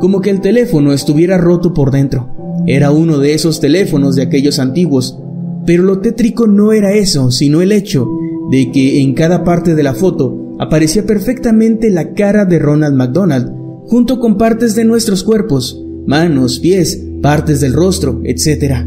[0.00, 2.28] como que el teléfono estuviera roto por dentro.
[2.66, 5.18] Era uno de esos teléfonos de aquellos antiguos,
[5.66, 8.08] pero lo tétrico no era eso, sino el hecho
[8.50, 13.52] de que en cada parte de la foto aparecía perfectamente la cara de Ronald McDonald,
[13.86, 18.86] junto con partes de nuestros cuerpos, manos, pies, partes del rostro, etc.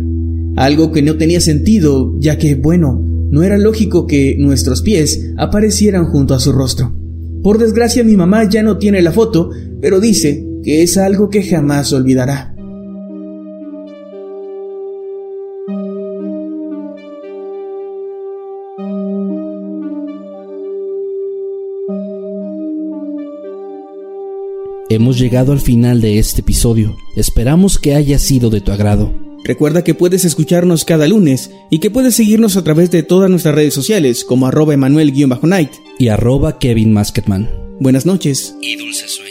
[0.55, 6.05] Algo que no tenía sentido, ya que, bueno, no era lógico que nuestros pies aparecieran
[6.05, 7.00] junto a su rostro.
[7.43, 9.49] Por desgracia mi mamá ya no tiene la foto,
[9.81, 12.55] pero dice que es algo que jamás olvidará.
[24.89, 26.97] Hemos llegado al final de este episodio.
[27.15, 29.13] Esperamos que haya sido de tu agrado.
[29.43, 33.55] Recuerda que puedes escucharnos cada lunes y que puedes seguirnos a través de todas nuestras
[33.55, 35.71] redes sociales como arroba emanuel-night
[36.01, 36.93] y arroba Kevin
[37.79, 39.30] Buenas noches y dulces sueños.